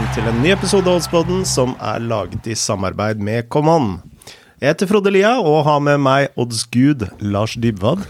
velkommen 0.00 0.14
til 0.16 0.28
en 0.30 0.38
ny 0.40 0.50
episode 0.54 0.88
av 0.88 0.96
Oddsboden 0.96 1.40
som 1.44 1.72
er 1.84 2.00
laget 2.00 2.46
i 2.48 2.54
samarbeid 2.56 3.18
med 3.20 3.48
Kommand. 3.52 3.98
Jeg 4.60 4.72
heter 4.72 4.88
Frode 4.88 5.10
Lia 5.12 5.34
og 5.40 5.64
har 5.66 5.80
med 5.84 6.00
meg 6.00 6.38
oddsgud 6.40 7.04
Lars 7.20 7.56
Dybwad 7.60 8.06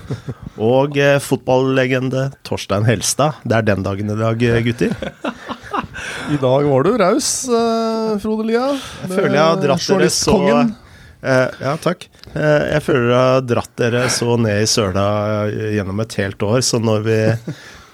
og 0.70 0.98
eh, 1.00 1.18
fotballegende 1.23 2.29
Torstein 2.46 2.87
Helstad. 2.87 3.41
Det 3.42 3.59
er 3.59 3.66
den 3.66 3.82
dagen 3.82 4.12
i 4.12 4.18
dag, 4.20 4.42
eh, 4.42 4.61
gutter. 4.68 4.95
I 6.30 6.38
dag 6.38 6.68
var 6.70 6.87
du 6.87 6.92
raus, 7.00 7.32
eh, 7.48 8.14
Frode 8.22 8.46
Lia. 8.46 8.70
Jeg 9.02 9.11
føler 9.16 9.41
jeg 9.41 9.45
har 9.48 9.61
dratt 9.66 9.91
dere 9.91 10.12
så 10.14 10.38
eh, 10.46 11.45
Ja, 11.59 11.74
takk. 11.82 12.07
Eh, 12.37 12.70
jeg 12.77 12.87
føler 12.87 13.10
jeg 13.10 13.20
har 13.34 13.46
dratt 13.57 13.77
dere 13.82 14.07
så 14.15 14.38
ned 14.38 14.62
i 14.62 14.70
søla 14.70 15.10
eh, 15.51 15.68
gjennom 15.80 16.07
et 16.07 16.18
helt 16.23 16.51
år, 16.54 16.62
så 16.62 16.79
når 16.79 17.07
vi, 17.10 17.20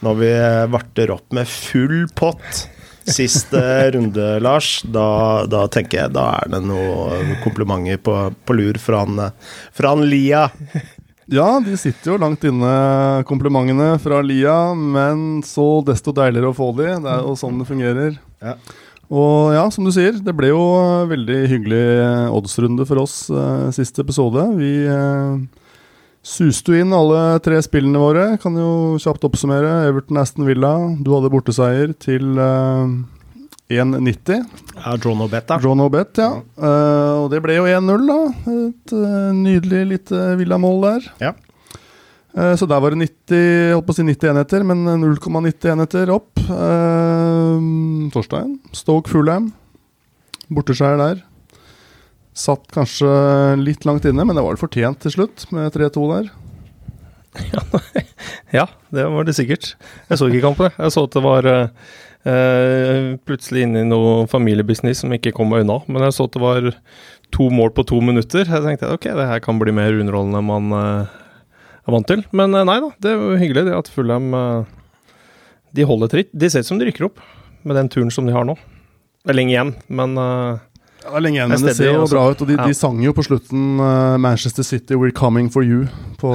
når 0.04 0.24
vi 0.24 0.32
varter 0.76 1.16
opp 1.16 1.30
med 1.32 1.48
full 1.48 2.02
pott 2.12 2.66
siste 3.06 3.60
runde, 3.94 4.26
Lars, 4.42 4.80
da, 4.82 5.46
da 5.50 5.64
tenker 5.72 6.04
jeg 6.04 6.14
da 6.16 6.28
er 6.42 6.52
det 6.56 6.62
noen 6.66 7.36
komplimenter 7.44 8.00
på, 8.02 8.16
på 8.46 8.56
lur 8.58 8.80
fra 8.82 9.04
han, 9.04 9.26
fra 9.76 9.94
han 9.94 10.06
Lia. 10.10 10.46
Ja, 11.26 11.56
de 11.58 11.74
sitter 11.74 12.12
jo 12.12 12.20
langt 12.22 12.44
inne, 12.46 12.72
komplimentene 13.26 13.96
fra 13.98 14.20
Lia, 14.22 14.74
men 14.74 15.40
så 15.46 15.80
desto 15.86 16.14
deiligere 16.14 16.52
å 16.52 16.56
få 16.56 16.70
de. 16.78 16.92
Det 17.02 17.10
er 17.10 17.24
jo 17.26 17.34
sånn 17.38 17.58
det 17.58 17.66
fungerer. 17.66 18.18
Ja. 18.44 18.54
Og 19.06 19.54
ja, 19.54 19.64
som 19.70 19.86
du 19.86 19.92
sier, 19.94 20.18
det 20.22 20.34
ble 20.34 20.52
jo 20.52 20.62
veldig 21.10 21.38
hyggelig 21.50 21.84
oddsrunde 22.34 22.86
for 22.88 23.02
oss 23.02 23.18
eh, 23.30 23.68
siste 23.74 24.02
episode. 24.02 24.42
Vi 24.58 24.70
eh, 24.90 25.65
suste 26.26 26.74
jo 26.74 26.82
inn 26.82 26.94
alle 26.96 27.38
tre 27.44 27.60
spillene 27.64 28.02
våre. 28.02 28.26
Kan 28.42 28.58
jo 28.58 28.96
kjapt 29.02 29.26
oppsummere. 29.28 29.86
Everton 29.90 30.18
Aston 30.20 30.48
Villa, 30.48 30.74
du 30.98 31.12
hadde 31.14 31.30
borteseier 31.32 31.94
til 32.02 32.34
uh, 32.34 32.90
1,90. 33.70 34.44
Ja, 34.76 34.96
John 34.98 35.24
bet 35.30 35.48
da. 35.50 35.60
John 35.62 35.82
bet, 35.94 36.18
ja. 36.18 36.32
Uh, 36.58 37.24
og 37.24 37.32
det 37.32 37.42
ble 37.46 37.60
jo 37.60 37.66
1-0, 37.70 38.06
da. 38.10 38.20
Et 38.58 38.96
uh, 38.98 39.34
nydelig 39.34 39.82
lite 39.94 40.28
Villa-mål 40.42 40.82
der. 40.90 41.10
Ja. 41.28 41.34
Eh, 42.36 42.54
så 42.56 42.66
der 42.68 42.80
var 42.80 42.92
det 42.92 43.00
90, 43.00 43.72
holdt 43.72 43.86
på 43.88 43.94
å 43.94 43.96
si 43.96 44.04
90 44.04 44.28
enheter, 44.34 44.64
men 44.68 44.84
0,90 45.00 45.70
enheter 45.72 46.12
opp. 46.12 46.36
Eh, 46.36 47.62
Torstein, 48.12 48.58
Stoke 48.76 49.08
Fulheim. 49.08 49.48
Borteskjær 50.52 51.00
der. 51.00 51.24
Satt 52.36 52.66
kanskje 52.74 53.08
litt 53.56 53.86
langt 53.88 54.04
inne, 54.04 54.24
men 54.26 54.36
det 54.36 54.42
var 54.44 54.52
vel 54.52 54.60
fortjent 54.60 55.00
til 55.00 55.14
slutt, 55.14 55.46
med 55.56 55.72
3-2 55.72 56.08
der. 56.12 56.34
Ja, 58.54 58.66
det 58.94 59.04
var 59.10 59.26
det 59.26 59.34
sikkert. 59.36 59.74
Jeg 60.08 60.18
så 60.20 60.28
ikke 60.30 60.44
kampen. 60.44 60.70
jeg. 60.70 60.92
Så 60.92 61.04
at 61.06 61.16
det 61.16 61.22
var 61.24 61.46
eh, 61.48 63.16
plutselig 63.26 63.66
inne 63.66 63.82
i 63.82 63.88
noe 63.88 64.26
familiebusiness 64.30 65.02
som 65.02 65.12
ikke 65.16 65.34
kom 65.36 65.50
meg 65.52 65.64
unna. 65.64 65.80
Men 65.90 66.06
jeg 66.06 66.16
så 66.16 66.28
at 66.28 66.36
det 66.36 66.42
var 66.44 66.70
to 67.34 67.48
mål 67.52 67.72
på 67.76 67.86
to 67.90 68.00
minutter. 68.04 68.46
Jeg 68.46 68.64
tenkte 68.64 68.92
ok, 68.94 69.10
det 69.18 69.28
her 69.32 69.42
kan 69.44 69.60
bli 69.60 69.74
mer 69.74 69.96
underholdende 69.98 70.40
enn 70.42 70.48
man 70.48 70.76
uh, 70.76 71.18
er 71.82 71.96
vant 71.96 72.08
til. 72.08 72.22
Men 72.36 72.54
uh, 72.54 72.64
nei 72.68 72.78
da, 72.84 72.92
det 73.02 73.12
er 73.12 73.18
jo 73.18 73.40
hyggelig 73.42 73.66
det 73.68 73.76
at 73.76 73.90
Fulham 73.92 74.30
de 75.76 75.84
holder 75.84 76.12
tritt. 76.12 76.32
De 76.32 76.48
ser 76.52 76.64
ut 76.64 76.70
som 76.70 76.80
de 76.80 76.88
rykker 76.88 77.10
opp 77.10 77.20
med 77.66 77.76
den 77.76 77.90
turen 77.92 78.14
som 78.14 78.28
de 78.28 78.36
har 78.36 78.46
nå. 78.48 78.54
Det 79.26 79.34
er 79.34 79.40
lenge 79.40 79.56
igjen, 79.56 79.76
men 79.90 80.14
Ja, 80.16 80.65
det 81.06 81.16
er 81.18 81.24
lenge 81.24 81.38
igjen, 81.38 81.50
men 81.52 81.62
det 81.66 81.74
ser 81.76 81.92
jo 81.94 82.06
bra 82.10 82.22
ut. 82.32 82.40
Og 82.42 82.48
de, 82.48 82.56
Ja. 82.58 82.66
de 82.66 82.74
sang 82.74 82.98
jo 83.04 83.12
på 83.12 83.24
slutten 83.26 83.80
uh, 83.80 84.16
'Manchester 84.18 84.62
City, 84.66 84.94
we're 84.94 85.10
coming 85.14 85.48
for 85.52 85.62
you' 85.62 85.86
på, 86.18 86.32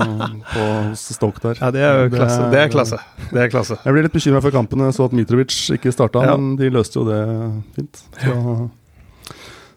på 0.54 0.64
Stoke 0.94 1.40
der. 1.42 1.56
ja, 1.60 1.70
det 1.70 1.80
er 1.80 2.02
jo 2.02 2.08
Det 2.08 2.18
klasse. 2.18 2.50
Det 2.50 2.58
er 2.60 2.68
klasse. 2.68 2.98
Det 3.32 3.40
er 3.42 3.48
klasse. 3.48 3.78
Jeg 3.84 3.92
ble 3.94 4.02
litt 4.02 4.12
bekymra 4.12 4.42
for 4.42 4.50
kampen 4.50 4.78
jeg 4.84 4.94
så 4.94 5.04
at 5.04 5.12
Mitrovic 5.12 5.70
ikke 5.76 5.92
starta, 5.92 6.22
Ja. 6.24 6.36
men 6.36 6.56
de 6.56 6.70
løste 6.70 7.00
jo 7.00 7.04
det 7.08 7.22
fint. 7.76 8.02
Så, 8.20 8.70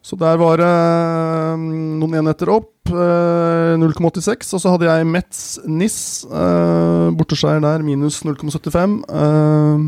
så 0.03 0.17
der 0.19 0.35
var 0.37 0.57
det 0.59 0.67
uh, 0.67 1.57
noen 1.57 2.13
enheter 2.19 2.49
opp. 2.51 2.69
Uh, 2.91 3.79
0,86. 3.79 4.53
Og 4.53 4.59
så 4.61 4.69
hadde 4.73 4.85
jeg 4.89 5.05
Metz 5.07 5.59
Niss. 5.65 6.25
Uh, 6.27 7.09
Borteskjær 7.15 7.61
der, 7.63 7.79
minus 7.81 8.19
0,75. 8.27 8.97
Uh, 9.07 9.79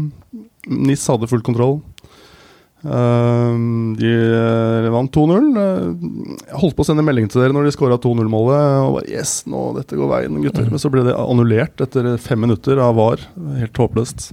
NIS 0.65 1.03
hadde 1.11 1.27
full 1.27 1.43
kontroll. 1.45 1.81
Eh, 2.85 3.53
de 3.99 4.11
eh, 4.13 4.89
vant 4.93 5.11
2-0. 5.11 5.47
Eh, 5.57 5.85
Jeg 6.51 6.59
holdt 6.61 6.75
på 6.77 6.85
å 6.85 6.87
sende 6.87 7.05
melding 7.05 7.29
til 7.31 7.41
dere 7.41 7.55
når 7.55 7.67
de 7.69 7.73
skåra 7.75 7.97
2-0-målet. 8.01 8.65
Og 8.85 8.97
bare 8.99 9.09
Yes, 9.11 9.39
nå, 9.49 9.63
dette 9.79 9.97
går 9.97 10.11
veien, 10.11 10.41
gutter. 10.43 10.67
Men 10.69 10.81
så 10.81 10.91
ble 10.93 11.05
det 11.07 11.15
annullert 11.17 11.81
etter 11.85 12.11
fem 12.21 12.43
minutter 12.45 12.81
av 12.83 12.95
VAR. 12.99 13.23
Helt 13.61 13.81
håpløst. 13.81 14.29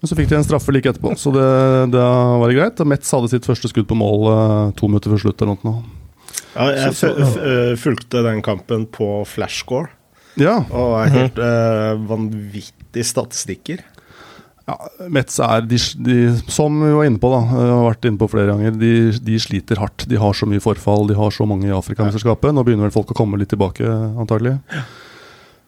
Men 0.00 0.08
så 0.08 0.16
fikk 0.16 0.30
de 0.30 0.38
en 0.38 0.44
straffe 0.46 0.72
like 0.72 0.88
etterpå, 0.88 1.10
så 1.20 1.28
det, 1.34 1.46
det 1.92 2.00
var 2.00 2.48
det 2.48 2.56
greit. 2.56 2.80
Og 2.80 2.88
Metz 2.88 3.10
hadde 3.12 3.28
sitt 3.32 3.44
første 3.48 3.68
skudd 3.72 3.88
på 3.90 3.98
mål 4.00 4.28
eh, 4.32 4.70
to 4.80 4.88
minutter 4.88 5.12
før 5.12 5.24
slutt. 5.26 5.42
eller 5.44 5.58
noe. 5.66 5.82
Ja, 6.54 6.68
jeg 6.72 6.94
Så- 6.96 7.12
så- 7.14 7.26
fu- 7.34 7.76
fulgte 7.78 8.22
den 8.26 8.40
kampen 8.42 8.86
på 8.90 9.24
flashscore, 9.28 9.88
Ja, 10.40 10.60
og 10.72 10.94
er 11.04 11.10
helt 11.10 11.38
øh, 11.38 11.98
vanvittige 12.08 13.04
statistikker. 13.04 13.82
Ja, 14.70 15.08
Metz 15.12 15.38
er, 15.42 15.64
de, 15.66 15.78
de, 16.06 16.16
som 16.50 16.74
vi 16.82 16.92
var 16.94 17.08
inne 17.08 17.20
på, 17.20 17.30
da, 17.32 17.40
jeg 17.50 17.74
har 17.74 17.84
vært 17.88 18.06
inne 18.08 18.20
på 18.20 18.28
flere 18.30 18.52
ganger, 18.52 18.76
de, 18.78 18.92
de 19.26 19.38
sliter 19.42 19.80
hardt. 19.82 20.06
De 20.10 20.18
har 20.20 20.36
så 20.36 20.48
mye 20.50 20.62
forfall, 20.62 21.08
de 21.10 21.18
har 21.18 21.34
så 21.34 21.46
mange 21.48 21.68
i 21.68 21.74
Afrikamesterskapet. 21.74 22.54
Nå 22.54 22.64
begynner 22.66 22.88
vel 22.88 22.94
folk 22.94 23.12
å 23.12 23.18
komme 23.18 23.40
litt 23.40 23.50
tilbake, 23.52 23.86
antagelig. 24.20 24.58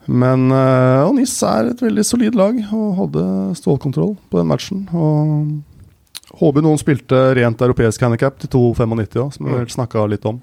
Men 0.07 0.49
uh, 0.51 1.05
og 1.07 1.13
NIS 1.15 1.35
er 1.47 1.69
et 1.71 1.83
veldig 1.83 2.03
solid 2.03 2.35
lag 2.35 2.57
og 2.75 2.87
hadde 2.97 3.27
stålkontroll 3.59 4.17
på 4.31 4.39
den 4.39 4.49
matchen. 4.49 4.87
Og 4.91 6.39
håper 6.41 6.65
noen 6.65 6.81
spilte 6.81 7.19
rent 7.37 7.61
europeisk 7.63 8.03
handikap 8.03 8.39
til 8.41 8.51
2,95 8.55 9.21
òg, 9.21 9.35
som 9.35 9.47
vi 9.47 9.55
vel 9.55 9.69
snakka 9.71 10.07
litt 10.11 10.27
om. 10.27 10.41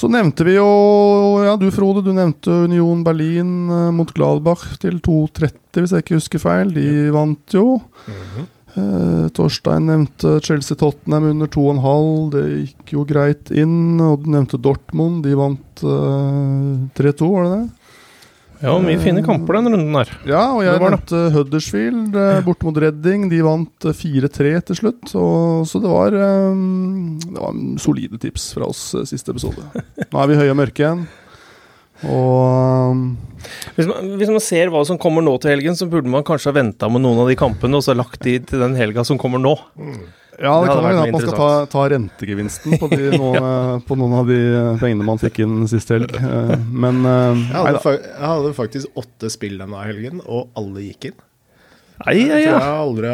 Så 0.00 0.08
nevnte 0.10 0.44
vi 0.46 0.56
jo 0.56 0.68
Ja, 1.44 1.56
du 1.60 1.68
Frode, 1.74 2.02
du 2.04 2.12
nevnte 2.16 2.64
Union 2.64 3.04
Berlin 3.06 3.68
eh, 3.70 3.90
mot 3.94 4.10
Gladbach 4.16 4.64
til 4.82 4.98
2,30, 5.04 5.52
hvis 5.78 5.92
jeg 5.94 6.04
ikke 6.06 6.18
husker 6.18 6.42
feil. 6.42 6.72
De 6.74 6.86
vant 7.14 7.56
jo. 7.56 7.66
Eh, 8.72 9.26
Torstein 9.36 9.84
nevnte 9.90 10.38
Chelsea-Tottenham 10.40 11.28
under 11.34 11.50
2,5. 11.52 12.30
Det 12.32 12.44
gikk 12.48 12.94
jo 12.96 13.04
greit 13.08 13.52
inn. 13.52 14.00
Og 14.00 14.24
du 14.24 14.32
nevnte 14.32 14.60
Dortmund. 14.64 15.22
De 15.26 15.36
vant 15.38 15.84
eh, 15.84 16.72
3-2, 16.98 17.28
var 17.36 17.46
det 17.48 17.54
det? 17.58 17.64
Ja, 18.62 18.76
mye 18.78 18.98
fine 19.02 19.24
kamper 19.26 19.58
den 19.58 19.72
runden 19.72 19.96
her. 19.98 20.10
Ja, 20.28 20.42
og 20.54 20.62
jeg 20.62 20.78
nevnte 20.78 21.22
Huddersfield 21.34 22.14
eh, 22.14 22.42
borte 22.46 22.68
mot 22.68 22.76
Redding. 22.78 23.26
De 23.32 23.40
vant 23.42 23.88
eh, 23.90 23.96
4-3 23.98 24.52
til 24.68 24.78
slutt. 24.78 25.02
Og, 25.18 25.64
så 25.66 25.80
det 25.82 25.90
var, 25.90 26.14
um, 26.14 27.18
det 27.24 27.40
var 27.40 27.58
solide 27.82 28.20
tips 28.22 28.52
fra 28.54 28.70
oss 28.70 28.84
eh, 28.94 29.08
siste 29.10 29.34
episode. 29.34 29.66
Nå 30.06 30.22
er 30.22 30.30
vi 30.30 30.38
høye 30.38 30.54
og 30.54 30.60
mørke 30.62 30.84
igjen. 30.84 31.02
Og 32.06 33.02
Hvis 33.76 33.86
man, 33.90 34.14
hvis 34.18 34.30
man 34.30 34.42
ser 34.42 34.70
hva 34.70 34.80
som 34.86 34.98
kommer 34.98 35.22
nå 35.26 35.34
til 35.42 35.56
helgen, 35.56 35.76
så 35.78 35.90
burde 35.90 36.10
man 36.10 36.24
kanskje 36.26 36.50
ha 36.52 36.58
venta 36.60 36.90
med 36.90 37.02
noen 37.02 37.22
av 37.24 37.30
de 37.30 37.38
kampene 37.38 37.78
og 37.78 37.86
så 37.86 37.98
lagt 37.98 38.22
de 38.26 38.38
til 38.46 38.62
den 38.62 38.78
helga 38.78 39.02
som 39.06 39.18
kommer 39.18 39.42
nå. 39.42 39.56
Ja, 40.40 40.52
det, 40.60 40.68
Det 40.68 40.74
kan 40.74 40.86
hende 40.86 41.02
at 41.02 41.12
man 41.12 41.22
skal 41.22 41.36
ta, 41.36 41.48
ta 41.70 41.82
rentegevinsten 41.92 42.78
på, 42.80 42.88
de, 42.88 43.10
noen, 43.20 43.82
på 43.84 43.98
noen 44.00 44.14
av 44.16 44.30
de 44.30 44.38
eh, 44.40 44.70
pengene 44.80 45.04
man 45.06 45.20
fikk 45.20 45.42
inn 45.44 45.66
sist 45.70 45.92
helg. 45.92 46.14
Eh, 46.16 46.54
Men 46.72 47.02
eh, 47.04 47.42
Jeg 47.50 47.58
hadde, 47.58 47.82
fa 47.84 47.92
jeg 47.98 48.30
hadde 48.30 48.54
faktisk 48.56 49.02
åtte 49.02 49.30
spill 49.32 49.60
denne 49.60 49.84
helgen, 49.84 50.22
og 50.24 50.48
alle 50.58 50.86
gikk 50.88 51.10
inn. 51.10 51.20
Nei, 52.06 52.16
ja, 52.24 52.38
ja. 52.40 52.56
Jeg 52.56 52.78
aldri 52.80 53.12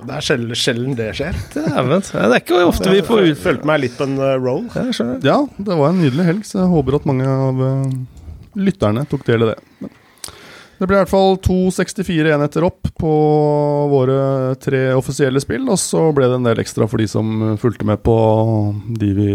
Det 0.00 0.14
er 0.16 0.24
sjelden, 0.24 0.56
sjelden 0.56 0.94
det 0.96 1.10
skjer. 1.18 1.40
Dæven. 1.56 2.06
Ja, 2.14 2.28
det 2.30 2.38
er 2.38 2.44
ikke 2.44 2.62
ofte 2.68 2.94
vi 2.94 3.02
får 3.04 3.26
ut... 3.26 3.40
følte 3.42 3.68
meg 3.68 3.82
litt 3.82 3.98
på 3.98 4.06
en 4.08 4.16
uh, 4.22 4.36
roll. 4.40 4.62
Ja. 4.72 4.86
Ja, 5.26 5.38
det 5.58 5.80
var 5.82 5.90
en 5.90 6.00
nydelig 6.00 6.28
helg, 6.30 6.46
så 6.48 6.62
jeg 6.62 6.70
håper 6.72 7.00
at 7.00 7.08
mange 7.10 7.26
av 7.28 7.64
eh, 7.66 7.98
lytterne 8.70 9.04
tok 9.10 9.26
del 9.28 9.44
i 9.44 9.50
det. 9.50 9.58
Det 10.80 10.86
ble 10.88 10.96
i 10.96 11.02
hvert 11.02 11.10
fall 11.12 11.34
2,64 11.44 12.30
enheter 12.32 12.64
opp 12.64 12.88
på 12.96 13.08
våre 13.92 14.54
tre 14.64 14.78
offisielle 14.96 15.40
spill, 15.44 15.66
og 15.68 15.76
så 15.76 16.06
ble 16.16 16.24
det 16.30 16.38
en 16.38 16.46
del 16.46 16.62
ekstra 16.62 16.86
for 16.88 17.02
de 17.02 17.08
som 17.10 17.34
eh, 17.50 17.58
fulgte 17.60 17.84
med 17.84 18.00
på 18.00 18.14
de 18.96 19.10
vi 19.18 19.26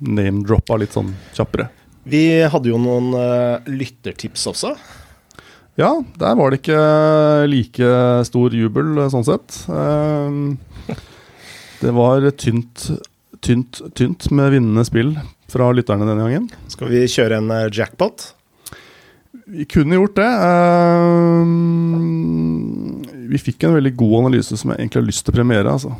name-droppa 0.00 0.78
litt 0.80 0.96
sånn 0.96 1.10
kjappere. 1.36 1.66
Vi 2.08 2.22
hadde 2.48 2.70
jo 2.72 2.78
noen 2.80 3.10
uh, 3.12 3.68
lyttertips 3.68 4.46
også. 4.48 4.72
Ja, 5.76 5.90
der 6.20 6.38
var 6.40 6.52
det 6.52 6.62
ikke 6.62 6.80
like 7.52 7.90
stor 8.30 8.56
jubel, 8.56 8.94
eh, 9.04 9.10
sånn 9.12 9.26
sett. 9.28 9.58
Eh, 9.68 10.96
Det 11.84 11.92
var 11.92 12.24
tynt, 12.40 12.86
tynt, 13.44 13.82
tynt 13.92 14.30
med 14.32 14.54
vinnende 14.56 14.86
spill 14.88 15.12
fra 15.52 15.68
lytterne 15.76 16.08
denne 16.08 16.24
gangen. 16.24 16.48
Skal 16.72 16.88
vi 16.88 17.04
kjøre 17.12 17.42
en 17.42 17.52
uh, 17.52 17.68
jackpot? 17.68 18.30
Vi 19.46 19.64
kunne 19.68 19.94
gjort 19.94 20.16
det. 20.16 20.24
Eh, 20.24 21.44
vi 23.28 23.40
fikk 23.40 23.66
en 23.66 23.74
veldig 23.76 23.92
god 23.98 24.14
analyse 24.22 24.56
som 24.56 24.70
jeg 24.72 24.80
egentlig 24.80 25.02
har 25.02 25.08
lyst 25.10 25.24
til 25.26 25.34
å 25.34 25.36
premiere. 25.36 25.74
Altså. 25.74 25.92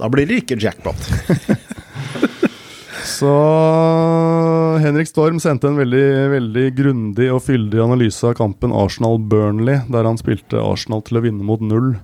Da 0.00 0.10
blir 0.12 0.28
det 0.28 0.42
ikke 0.42 0.60
jackpot. 0.60 1.00
Så 3.04 3.30
Henrik 4.80 5.08
Storm 5.10 5.38
sendte 5.40 5.68
en 5.68 5.76
veldig, 5.78 6.06
veldig 6.32 6.64
grundig 6.76 7.28
og 7.32 7.42
fyldig 7.44 7.82
analyse 7.84 8.24
av 8.26 8.36
kampen 8.38 8.72
Arsenal-Burnley, 8.74 9.84
der 9.92 10.08
han 10.08 10.18
spilte 10.20 10.60
Arsenal 10.60 11.04
til 11.04 11.20
å 11.20 11.24
vinne 11.24 11.44
mot 11.46 11.62
null. 11.62 11.94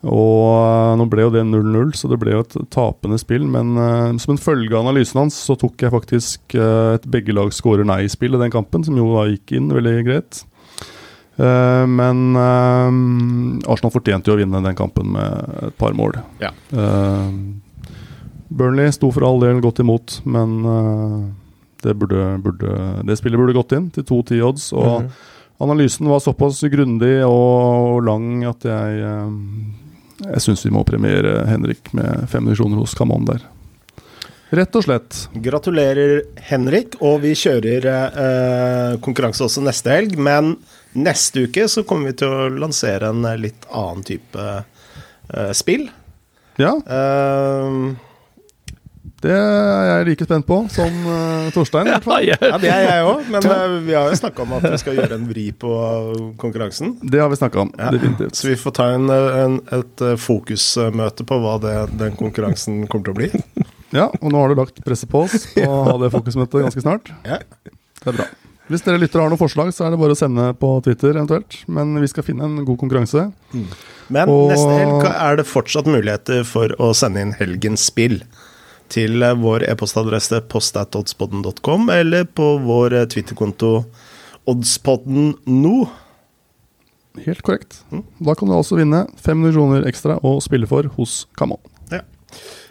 Og 0.00 0.44
eh, 0.56 0.92
nå 0.96 1.04
ble 1.12 1.26
jo 1.26 1.32
det 1.34 1.42
0-0, 1.44 1.90
så 1.98 2.08
det 2.08 2.16
ble 2.22 2.32
jo 2.32 2.44
et 2.44 2.54
tapende 2.72 3.18
spill. 3.20 3.44
Men 3.52 3.74
uh, 3.76 4.16
som 4.22 4.32
en 4.32 4.40
følge 4.40 4.72
av 4.72 4.86
analysen 4.86 5.20
hans, 5.20 5.36
så 5.36 5.56
tok 5.60 5.82
jeg 5.84 5.92
faktisk 5.92 6.54
uh, 6.56 6.94
et 6.96 7.04
begge 7.12 7.34
lag 7.36 7.52
skårer 7.52 7.84
nei-spill 7.84 8.38
i 8.38 8.40
den 8.40 8.54
kampen, 8.54 8.86
som 8.86 8.96
jo 8.96 9.10
da 9.12 9.26
gikk 9.28 9.52
inn 9.58 9.68
veldig 9.76 9.92
greit. 10.06 10.40
Uh, 11.40 11.84
men 11.88 12.32
Arsenal 13.68 13.92
fortjente 13.92 14.28
jo 14.32 14.36
å 14.36 14.40
vinne 14.40 14.62
den 14.64 14.78
kampen 14.78 15.12
med 15.18 15.66
et 15.68 15.76
par 15.80 15.92
mål. 15.96 16.16
Ja. 16.40 16.50
Burnley 18.50 18.90
sto 18.92 19.12
for 19.14 19.24
all 19.28 19.40
del 19.44 19.60
godt 19.62 19.80
imot, 19.84 20.16
men 20.28 20.56
det, 21.84 21.94
burde, 21.96 22.24
burde, 22.42 22.72
det 23.06 23.16
spillet 23.20 23.40
burde 23.40 23.54
gått 23.56 23.76
inn 23.76 23.86
til 23.94 24.04
2-10 24.08 24.42
odds. 24.48 24.66
Og 24.76 25.04
Mhm. 25.04 25.12
analysen 25.60 26.08
var 26.10 26.20
såpass 26.24 26.60
grundig 26.72 27.20
og 27.24 28.02
lang 28.04 28.44
at 28.48 28.64
jeg 28.64 29.04
Jeg 30.20 30.42
syns 30.44 30.66
vi 30.66 30.72
må 30.74 30.84
premiere 30.84 31.44
Henrik 31.48 31.92
med 31.96 32.26
fem 32.30 32.44
divisjoner 32.48 32.80
hos 32.82 32.94
Camon 32.98 33.24
der. 33.28 33.46
Rett 34.50 34.74
og 34.74 34.82
slett. 34.82 35.16
Gratulerer, 35.44 36.24
Henrik. 36.50 36.96
Og 37.06 37.20
vi 37.22 37.36
kjører 37.38 37.86
eh, 37.86 38.98
konkurranse 39.04 39.46
også 39.46 39.62
neste 39.62 39.94
helg. 39.94 40.16
Men 40.18 40.56
neste 40.98 41.46
uke 41.46 41.68
så 41.70 41.84
kommer 41.86 42.10
vi 42.10 42.18
til 42.18 42.34
å 42.34 42.48
lansere 42.58 43.12
en 43.12 43.22
litt 43.38 43.68
annen 43.70 44.02
type 44.06 44.46
eh, 44.58 45.52
spill. 45.54 45.86
Ja, 46.58 46.74
Eh, 46.82 48.09
det 49.20 49.32
er 49.36 49.82
jeg 49.90 50.06
like 50.08 50.24
spent 50.24 50.46
på 50.48 50.56
som 50.72 50.94
uh, 51.04 51.50
Torstein. 51.52 51.88
i 51.90 51.92
hvert 51.92 52.06
fall. 52.06 52.22
Ja, 52.24 52.38
ja, 52.40 52.56
det 52.62 52.70
er 52.72 52.86
jeg 52.86 53.04
òg. 53.04 53.26
Men 53.28 53.44
uh, 53.50 53.74
vi 53.84 53.92
har 53.96 54.08
jo 54.08 54.16
snakka 54.16 54.46
om 54.46 54.54
at 54.56 54.64
vi 54.64 54.78
skal 54.80 54.96
gjøre 54.96 55.18
en 55.18 55.26
vri 55.28 55.44
på 55.52 55.72
konkurransen. 56.40 56.94
Det 57.04 57.20
har 57.20 57.28
vi 57.28 57.36
snakka 57.36 57.66
om. 57.66 57.72
Ja, 57.76 57.90
Definitivt. 57.92 58.38
Så 58.40 58.48
vi 58.48 58.56
får 58.56 58.76
ta 58.78 58.88
en, 58.96 59.10
en, 59.12 59.58
et 59.76 60.06
eh, 60.06 60.16
fokusmøte 60.20 61.28
på 61.28 61.40
hva 61.44 61.58
det, 61.60 61.76
den 62.00 62.16
konkurransen 62.16 62.86
kommer 62.88 63.10
til 63.10 63.12
å 63.12 63.18
bli. 63.20 63.68
Ja, 63.92 64.08
og 64.08 64.28
nå 64.32 64.40
har 64.40 64.52
du 64.52 64.60
lagt 64.62 64.80
presset 64.86 65.10
på 65.12 65.26
oss 65.26 65.48
på 65.52 65.66
å 65.68 65.80
ha 65.90 65.96
det 66.00 66.12
fokusmøtet 66.16 66.68
ganske 66.70 66.84
snart. 66.86 67.12
Ja. 67.30 67.42
Det 68.00 68.14
er 68.14 68.16
bra. 68.22 68.30
Hvis 68.70 68.84
dere 68.86 69.00
lytter 69.02 69.20
har 69.20 69.28
noen 69.28 69.38
forslag, 69.40 69.72
så 69.74 69.84
er 69.84 69.92
det 69.92 69.98
bare 70.00 70.14
å 70.14 70.18
sende 70.18 70.46
på 70.56 70.68
Twitter 70.86 71.10
eventuelt. 71.12 71.58
Men 71.68 71.90
vi 72.00 72.08
skal 72.08 72.24
finne 72.24 72.46
en 72.46 72.62
god 72.64 72.78
konkurranse. 72.80 73.26
Men 74.08 74.30
Og- 74.30 74.52
neste 74.54 74.76
helg 74.78 75.08
er 75.10 75.40
det 75.42 75.44
fortsatt 75.50 75.90
muligheter 75.90 76.46
for 76.48 76.72
å 76.80 76.94
sende 76.96 77.20
inn 77.26 77.34
helgens 77.36 77.84
spill 77.90 78.22
til 78.90 79.22
vår 79.40 79.64
e-postadresse 79.70 80.40
postatodspodden.com 80.50 81.90
eller 81.94 82.26
på 82.26 82.52
vår 82.64 82.96
eh, 83.00 83.08
Twitter-konto 83.10 83.74
oddspodden 84.50 85.34
nå. 85.46 85.74
Helt 87.24 87.42
korrekt. 87.46 87.82
Da 87.90 88.34
kan 88.38 88.50
du 88.50 88.56
altså 88.56 88.78
vinne 88.78 89.04
500 89.20 89.54
kroner 89.54 89.86
ekstra 89.90 90.18
å 90.26 90.38
spille 90.42 90.68
for 90.70 90.88
hos 90.96 91.24
Camon. 91.38 91.60
Ja. 91.92 92.02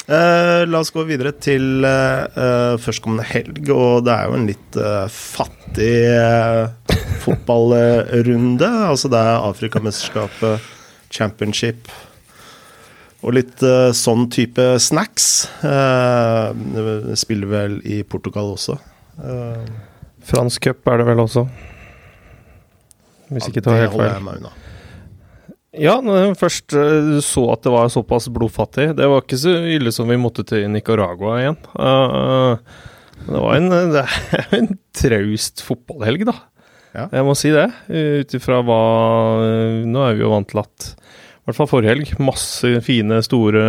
Eh, 0.09 0.63
la 0.65 0.81
oss 0.81 0.91
gå 0.95 1.03
videre 1.07 1.35
til 1.37 1.85
eh, 1.85 2.23
eh, 2.25 2.75
førstkommende 2.81 3.27
helg, 3.29 3.61
og 3.69 4.07
det 4.07 4.15
er 4.15 4.29
jo 4.29 4.37
en 4.39 4.47
litt 4.49 4.79
eh, 4.79 5.05
fattig 5.13 5.95
eh, 6.09 6.99
fotballrunde. 7.25 8.69
Altså 8.89 9.11
det 9.11 9.21
er 9.21 9.47
Afrikamesterskapet, 9.51 10.69
championship 11.13 11.91
og 13.19 13.35
litt 13.35 13.59
uh, 13.65 13.91
sånn 13.95 14.27
type 14.31 14.63
snacks. 14.79 15.49
Uh, 15.63 17.13
spiller 17.19 17.51
vel 17.51 17.77
i 17.83 18.01
Portugal 18.07 18.53
også. 18.53 18.77
Uh, 19.19 19.65
Fransk 20.29 20.69
cup 20.69 20.87
er 20.91 21.01
det 21.01 21.07
vel 21.09 21.23
også. 21.25 21.45
Hvis 23.29 23.49
ikke 23.49 23.63
tar 23.65 23.83
helt 23.83 23.97
feil. 23.97 24.47
Ja, 25.79 25.99
når 26.01 26.17
jeg 26.17 26.37
først 26.39 26.75
så 27.21 27.43
at 27.53 27.61
det 27.61 27.69
var 27.69 27.91
såpass 27.93 28.25
blodfattig 28.33 28.87
Det 28.97 29.05
var 29.05 29.21
ikke 29.21 29.37
så 29.37 29.51
ille 29.69 29.91
som 29.93 30.09
vi 30.09 30.17
måtte 30.17 30.41
til 30.49 30.65
Nicaragua 30.73 31.35
igjen. 31.43 31.59
Uh, 31.75 32.55
det 33.27 33.43
var 33.43 33.59
en, 33.59 33.69
det 33.95 34.05
er 34.39 34.55
en 34.57 34.71
traust 34.95 35.65
fotballhelg, 35.67 36.25
da. 36.31 36.37
Ja. 36.95 37.05
Jeg 37.19 37.27
må 37.27 37.35
si 37.37 37.51
det. 37.53 37.67
Ut 37.85 38.33
ifra 38.33 38.63
hva 38.65 38.79
Nå 39.85 40.07
er 40.07 40.15
vi 40.17 40.23
jo 40.25 40.31
vant 40.33 40.49
til 40.49 40.63
at 40.63 40.87
I 41.49 41.51
hvert 41.51 41.57
fall 41.63 41.69
forrige 41.71 41.93
helg. 41.95 42.09
Masse 42.21 42.69
fine, 42.85 43.17
store, 43.25 43.61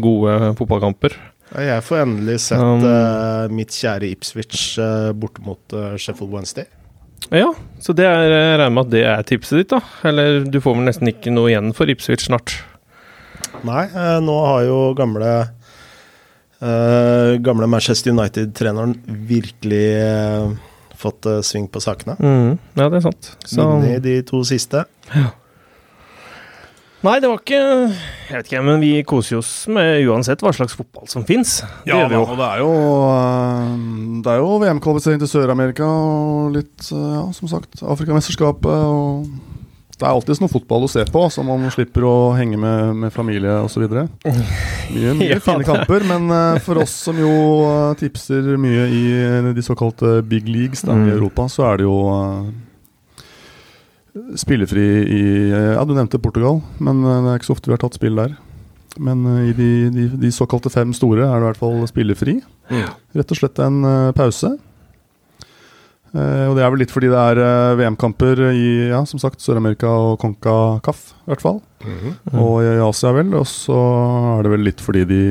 gode 0.00 0.54
fotballkamper. 0.56 1.12
Jeg 1.60 1.82
får 1.84 2.04
endelig 2.06 2.38
sett 2.46 2.62
Um, 2.62 2.84
uh, 2.86 3.50
mitt 3.52 3.74
kjære 3.76 4.08
Ipswich 4.14 4.78
uh, 4.80 5.10
borte 5.12 5.42
mot 5.44 5.74
uh, 5.76 5.98
Sheffield 6.00 6.32
Wednesday. 6.32 6.64
Ja, 7.28 7.50
så 7.82 7.92
det 7.92 8.06
er, 8.08 8.24
jeg 8.24 8.56
regner 8.56 8.72
med 8.72 8.86
at 8.86 8.92
det 8.94 9.02
er 9.04 9.26
tipset 9.28 9.60
ditt, 9.60 9.74
da. 9.74 9.82
Eller 10.08 10.40
du 10.48 10.56
får 10.64 10.78
vel 10.78 10.88
nesten 10.88 11.10
ikke 11.12 11.34
noe 11.34 11.50
igjen 11.52 11.74
for 11.76 11.90
Ipswich 11.92 12.24
snart. 12.24 12.54
Nei, 13.66 13.84
eh, 13.90 14.16
nå 14.24 14.36
har 14.46 14.62
jo 14.64 14.78
gamle 14.96 15.28
eh, 16.64 17.36
Gamle 17.44 17.68
Manchester 17.68 18.14
United-treneren 18.14 18.96
virkelig 19.28 19.84
eh, 20.00 20.56
fått 20.96 21.28
eh, 21.28 21.42
sving 21.44 21.68
på 21.68 21.82
sakene. 21.84 22.16
Mm, 22.16 22.56
ja, 22.80 22.88
det 22.88 23.02
er 23.02 23.06
sant. 23.10 23.34
Så, 23.44 23.68
Inni 23.68 23.98
de 24.00 24.16
to 24.26 24.40
siste. 24.48 24.86
Nei, 27.06 27.16
det 27.22 27.28
var 27.30 27.38
ikke 27.40 27.60
Jeg 27.60 28.36
vet 28.36 28.48
ikke, 28.50 28.62
men 28.66 28.80
vi 28.82 28.90
koser 29.08 29.38
oss 29.40 29.52
med 29.72 30.02
uansett 30.10 30.42
hva 30.44 30.52
slags 30.54 30.76
fotball 30.76 31.08
som 31.10 31.24
fins. 31.28 31.60
Det 31.84 31.90
Ja, 31.92 32.02
gjør 32.02 32.08
vi 32.12 32.18
jo. 32.18 32.24
og 32.26 32.36
det 32.40 32.48
er 32.48 32.58
jo, 32.64 32.72
øh, 33.10 33.70
det 34.24 34.32
er 34.34 34.42
jo 34.42 34.58
VM-kvalifisering 34.64 35.22
til 35.22 35.30
Sør-Amerika 35.32 35.86
og 35.88 36.52
litt, 36.58 36.90
øh, 36.92 37.06
ja, 37.16 37.22
som 37.32 37.48
sagt, 37.48 37.80
Afrikamesterskapet. 37.82 38.70
og 38.70 39.26
Det 40.00 40.06
er 40.08 40.14
alltid 40.14 40.40
noe 40.40 40.48
fotball 40.48 40.84
å 40.86 40.88
se 40.88 41.02
på, 41.12 41.26
så 41.28 41.42
man 41.44 41.66
slipper 41.74 42.06
å 42.08 42.14
henge 42.36 42.56
med, 42.56 42.94
med 42.96 43.12
familie 43.12 43.52
osv. 43.66 43.82
Mye, 43.84 45.12
mye 45.12 45.28
Ja, 45.34 45.38
fine 45.44 45.64
kamper, 45.66 46.04
men 46.08 46.30
øh, 46.32 46.60
for 46.64 46.80
oss 46.80 46.94
som 47.04 47.18
jo 47.20 47.32
tipser 48.00 48.54
mye 48.56 48.86
i 48.88 49.52
de 49.52 49.62
såkalte 49.66 50.22
big 50.24 50.48
leagues 50.48 50.82
da, 50.86 50.92
i 50.96 50.96
Mm. 51.04 51.12
Europa, 51.18 51.48
så 51.52 51.66
er 51.72 51.76
det 51.82 51.84
jo 51.84 51.98
spillefri 54.38 54.86
i 55.06 55.22
Ja, 55.50 55.82
du 55.86 55.92
nevnte 55.94 56.18
Portugal, 56.22 56.60
men 56.78 57.04
øh, 57.04 57.20
det 57.24 57.32
er 57.34 57.40
ikke 57.40 57.50
så 57.50 57.56
ofte 57.58 57.70
vi 57.70 57.76
har 57.76 57.82
tatt 57.84 57.98
spill 57.98 58.16
der. 58.18 58.34
Men 58.98 59.22
øh, 59.26 59.44
i 59.50 59.52
de, 59.54 59.68
de, 59.94 60.08
de 60.18 60.32
såkalte 60.34 60.70
fem 60.72 60.92
store 60.96 61.22
er 61.28 61.36
det 61.36 61.44
i 61.44 61.48
hvert 61.50 61.60
fall 61.62 61.86
spillefri. 61.90 62.40
Rett 63.16 63.32
og 63.34 63.38
slett 63.38 63.60
en 63.62 63.80
eh, 63.86 64.10
pause. 64.16 64.50
Eh, 66.10 66.46
og 66.50 66.56
det 66.58 66.64
er 66.66 66.72
vel 66.74 66.80
litt 66.82 66.90
fordi 66.90 67.10
det 67.12 67.18
er 67.22 67.38
eh, 67.44 67.76
VM-kamper 67.78 68.40
i 68.50 68.64
ja, 68.90 69.04
som 69.06 69.22
sagt, 69.22 69.42
Sør-Amerika 69.44 69.90
og 70.10 70.16
Conca-Caf, 70.22 71.04
i 71.22 71.30
hvert 71.30 71.44
fall. 71.44 71.60
Mhm. 71.86 72.16
Og 72.42 72.56
i 72.66 72.72
Asia, 72.82 73.12
vel. 73.14 73.30
Og 73.38 73.46
så 73.46 73.78
er 74.38 74.46
det 74.46 74.54
vel 74.56 74.66
litt 74.66 74.82
fordi 74.82 75.04
de 75.06 75.22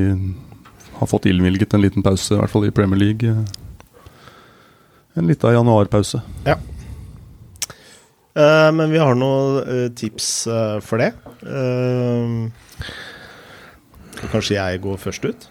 har 0.99 1.07
fått 1.11 1.27
innvilget 1.31 1.75
en 1.75 1.83
liten 1.83 2.03
pause, 2.03 2.31
i 2.35 2.39
hvert 2.39 2.51
fall 2.51 2.67
i 2.67 2.73
Premier 2.75 2.99
League. 2.99 3.35
En 5.19 5.27
lita 5.27 5.51
januarpause. 5.51 6.21
Eh, 8.39 8.69
men 8.75 8.91
vi 8.93 8.99
har 9.01 9.17
noen 9.19 9.61
eh, 9.65 9.87
tips 9.99 10.29
eh, 10.47 10.77
for 10.85 11.03
det. 11.03 11.11
Kanskje 14.29 14.57
jeg 14.57 14.81
går 14.83 14.99
først 15.01 15.25
ut? 15.27 15.47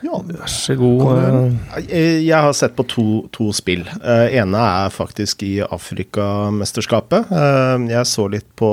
Ja, 0.00 0.16
Vær 0.24 0.48
så 0.48 0.72
god. 0.80 1.58
Jeg 1.84 2.32
har 2.32 2.54
sett 2.56 2.72
på 2.76 2.86
to, 2.88 3.04
to 3.36 3.50
spill. 3.52 3.82
Eh, 4.00 4.32
ene 4.40 4.60
er 4.84 4.94
faktisk 4.94 5.42
i 5.44 5.58
Afrikamesterskapet. 5.60 7.28
Eh, 7.28 7.84
jeg 7.92 8.08
så 8.08 8.30
litt 8.32 8.48
på 8.58 8.70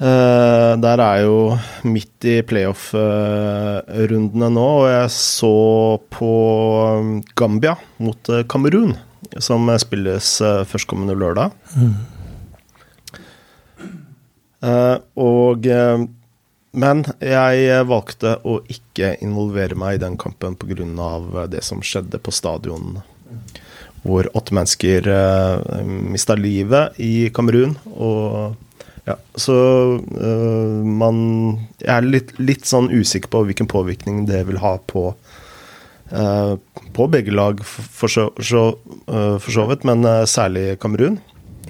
Uh, 0.00 0.80
Der 0.80 0.96
er 1.04 1.18
jo 1.26 1.58
midt 1.84 2.24
i 2.24 2.38
playoff-rundene 2.48 4.46
nå, 4.48 4.62
og 4.78 4.86
jeg 4.88 5.10
så 5.12 5.50
på 6.16 6.30
Gambia 7.36 7.74
mot 8.00 8.30
Kamerun, 8.48 8.94
som 9.38 9.68
spilles 9.78 10.40
eh, 10.40 10.62
førstkommende 10.66 11.14
lørdag. 11.18 11.54
Eh, 14.60 14.96
og 15.16 15.66
eh, 15.70 16.08
men 16.70 17.02
jeg 17.18 17.86
valgte 17.90 18.36
å 18.46 18.60
ikke 18.70 19.16
involvere 19.24 19.74
meg 19.78 19.96
i 19.96 20.02
den 20.04 20.16
kampen 20.20 20.54
pga. 20.54 21.46
det 21.50 21.64
som 21.66 21.82
skjedde 21.82 22.18
på 22.22 22.30
stadion, 22.30 23.00
hvor 24.02 24.28
åtte 24.34 24.54
mennesker 24.54 25.08
uh, 25.10 25.82
mista 25.82 26.36
livet 26.38 26.94
i 26.98 27.28
Kamerun. 27.34 27.74
Og 27.90 28.54
ja, 29.04 29.16
så 29.34 29.56
uh, 29.98 30.84
man 30.84 31.58
Jeg 31.80 31.96
er 31.96 32.06
litt, 32.06 32.38
litt 32.38 32.64
sånn 32.64 32.90
usikker 32.90 33.28
på 33.28 33.42
hvilken 33.48 33.66
påvirkning 33.66 34.26
det 34.30 34.44
vil 34.46 34.62
ha 34.62 34.78
på 34.78 35.10
på 36.10 37.06
begge 37.12 37.34
lag, 37.34 37.60
for, 37.64 38.10
så, 38.10 38.26
eh, 39.06 39.36
for 39.38 39.50
så 39.54 39.66
vidt, 39.70 39.86
men 39.88 40.04
eh, 40.04 40.26
særlig 40.26 40.78
Kamerun. 40.82 41.20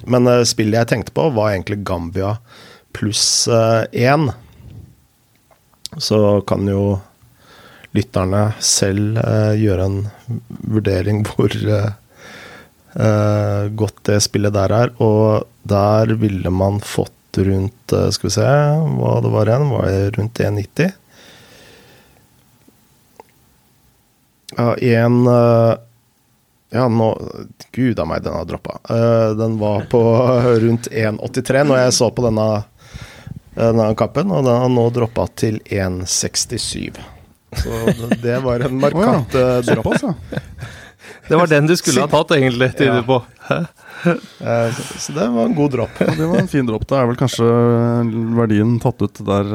Men 0.09 0.27
eh, 0.27 0.43
spillet 0.49 0.81
jeg 0.81 0.91
tenkte 0.93 1.15
på, 1.17 1.29
var 1.35 1.53
egentlig 1.53 1.83
Gambia 1.85 2.35
pluss 2.91 3.47
én. 3.47 4.31
Så 5.99 6.41
kan 6.47 6.67
jo 6.67 6.99
lytterne 7.95 8.51
selv 8.63 9.19
eh, 9.19 9.53
gjøre 9.59 9.87
en 9.87 9.97
vurdering 10.71 11.23
hvor 11.27 11.51
eh, 11.51 11.89
eh, 12.95 13.63
godt 13.77 14.03
det 14.09 14.21
spillet 14.23 14.55
der 14.55 14.75
er. 14.77 14.93
Og 15.03 15.47
der 15.67 16.15
ville 16.21 16.53
man 16.53 16.79
fått 16.83 17.11
rundt 17.37 17.93
eh, 17.95 18.09
Skal 18.11 18.27
vi 18.27 18.35
se 18.35 18.47
hva 18.97 19.17
det 19.23 19.33
var 19.35 19.51
igjen. 19.51 19.69
Var 19.75 19.89
det 19.89 20.17
rundt 20.17 20.43
1,90? 20.47 20.97
Ja, 24.57 24.73
en 24.75 25.27
eh, 25.27 25.75
Ja, 26.71 26.87
nå 26.87 27.07
Gud 27.75 27.99
a 27.99 28.05
meg, 28.07 28.23
den 28.23 28.33
har 28.33 28.45
droppa. 28.47 28.77
Eh, 28.89 29.31
den 29.39 29.57
var 29.59 29.85
på 29.91 30.01
rundt 30.63 30.87
1,83 30.91 31.65
når 31.67 31.81
jeg 31.85 31.93
så 31.97 32.07
på 32.15 32.23
denne, 32.27 32.45
denne 33.57 33.89
kappen, 33.99 34.31
og 34.31 34.45
den 34.47 34.55
har 34.63 34.69
nå 34.71 34.85
droppa 34.95 35.25
til 35.35 35.59
1,67. 35.67 36.95
Så 37.51 37.81
det- 37.99 38.21
det 38.23 38.37
var 38.43 38.63
en 38.63 38.79
markant 38.79 39.35
eh, 39.35 39.57
dropp. 39.67 39.97
Såpass. 39.99 40.15
Det 41.27 41.37
var 41.37 41.47
den 41.47 41.67
du 41.67 41.75
skulle 41.77 42.01
ha 42.01 42.07
tatt, 42.11 42.31
egentlig, 42.35 42.71
tyder 42.75 43.01
Ja. 43.01 43.03
på. 43.03 43.17
Eh, 43.51 44.71
så- 44.97 45.13
det 45.13 45.27
var 45.31 45.45
en 45.45 45.55
god 45.55 45.71
dropp. 45.71 45.89
Ja, 45.99 46.05
Det 46.17 46.25
var 46.27 46.37
en 46.39 46.47
fin 46.47 46.65
dropp. 46.65 46.87
Da 46.87 47.01
er 47.01 47.07
vel 47.07 47.15
kanskje 47.19 47.45
verdien 48.35 48.79
tatt 48.83 49.01
ut 49.01 49.19
der 49.25 49.51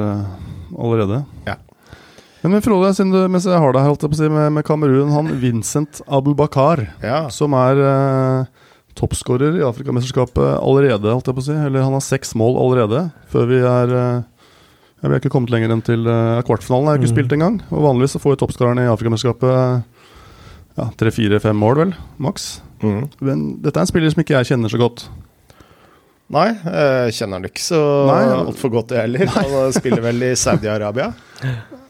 allerede. 0.76 1.25
Ja. 1.47 1.57
Men 2.45 2.61
Frode, 2.62 2.93
siden 2.95 3.11
du, 3.14 3.19
mens 3.33 3.47
jeg 3.49 3.59
har 3.59 3.73
deg 3.75 3.83
her, 3.83 3.90
holdt 3.90 4.05
jeg 4.05 4.12
på 4.12 4.16
å 4.19 4.21
si, 4.21 4.28
med, 4.31 4.52
med 4.55 4.64
Kamerun, 4.69 5.11
han 5.14 5.31
Vincent 5.43 6.02
Abubakar, 6.07 6.85
Ja. 7.02 7.25
som 7.33 7.55
er 7.59 7.81
eh, 7.83 8.47
toppskårer 8.97 9.57
i 9.59 9.64
Afrikamesterskapet 9.66 10.61
allerede, 10.61 11.11
holdt 11.11 11.26
jeg 11.26 11.37
på 11.38 11.43
å 11.43 11.47
si. 11.49 11.57
Eller 11.57 11.83
han 11.83 11.97
har 11.97 12.05
seks 12.05 12.35
mål 12.38 12.59
allerede, 12.62 13.07
før 13.33 13.49
vi 13.50 13.59
er 13.64 13.95
eh, 13.99 14.25
Vi 15.02 15.11
er 15.12 15.21
ikke 15.21 15.31
kommet 15.35 15.50
lenger 15.52 15.71
enn 15.75 15.83
til 15.87 16.07
eh, 16.09 16.38
kvartfinalen. 16.47 16.87
Jeg 16.87 16.93
har 16.95 17.00
ikke 17.02 17.11
Mm. 17.11 17.16
spilt 17.16 17.35
engang. 17.37 17.57
Og 17.71 17.83
vanligvis 17.85 18.14
så 18.16 18.21
får 18.23 18.33
jo 18.37 18.40
toppskårerne 18.45 18.87
i 18.87 18.90
Afrikamesterskapet 18.90 19.85
ja, 20.76 20.87
tre, 21.00 21.11
fire, 21.14 21.38
fem 21.40 21.57
mål, 21.57 21.76
vel. 21.83 21.93
Maks. 22.21 22.47
Mm. 22.83 23.02
Men 23.25 23.45
dette 23.64 23.76
er 23.81 23.85
en 23.87 23.90
spiller 23.90 24.11
som 24.12 24.23
ikke 24.25 24.37
jeg 24.38 24.49
kjenner 24.52 24.73
så 24.73 24.81
godt. 24.81 25.07
Nei, 26.33 26.49
jeg 26.59 27.14
kjenner 27.21 27.38
han 27.38 27.47
ikke 27.49 27.62
så 27.62 27.81
altfor 28.11 28.73
godt, 28.75 28.93
jeg 28.97 29.05
heller. 29.07 29.31
Han 29.37 29.73
spiller 29.76 30.02
vel 30.09 30.25
i 30.26 30.33
Saudi-Arabia. 30.37 31.12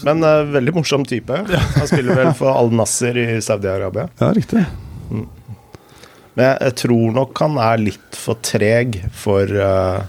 Men 0.00 0.24
uh, 0.24 0.40
veldig 0.48 0.74
morsom 0.74 1.04
type. 1.08 1.36
Han 1.76 1.88
spiller 1.88 2.16
vel 2.16 2.32
for 2.38 2.52
Al 2.54 2.72
Nasser 2.74 3.18
i 3.20 3.26
Saudi-Arabia. 3.44 4.08
Ja, 4.22 4.32
riktig. 4.32 4.64
Men 5.12 6.46
jeg, 6.46 6.56
jeg 6.56 6.76
tror 6.80 7.14
nok 7.18 7.44
han 7.44 7.58
er 7.60 7.82
litt 7.82 8.18
for 8.18 8.40
treg 8.44 9.02
for 9.12 9.52
uh, 9.52 10.00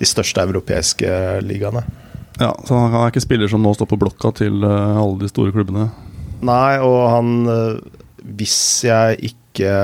de 0.00 0.08
største 0.08 0.42
europeiske 0.42 1.10
ligaene. 1.46 1.84
Ja, 2.40 2.54
så 2.64 2.78
Han 2.88 3.02
er 3.02 3.10
ikke 3.12 3.22
spiller 3.22 3.50
som 3.52 3.62
nå 3.62 3.74
står 3.76 3.90
på 3.90 4.00
blokka 4.00 4.32
til 4.40 4.64
uh, 4.64 4.98
alle 4.98 5.20
de 5.22 5.30
store 5.30 5.54
klubbene. 5.54 5.90
Nei, 6.40 6.80
og 6.80 7.02
han 7.12 7.32
Hvis 8.24 8.80
jeg 8.86 9.18
ikke 9.28 9.74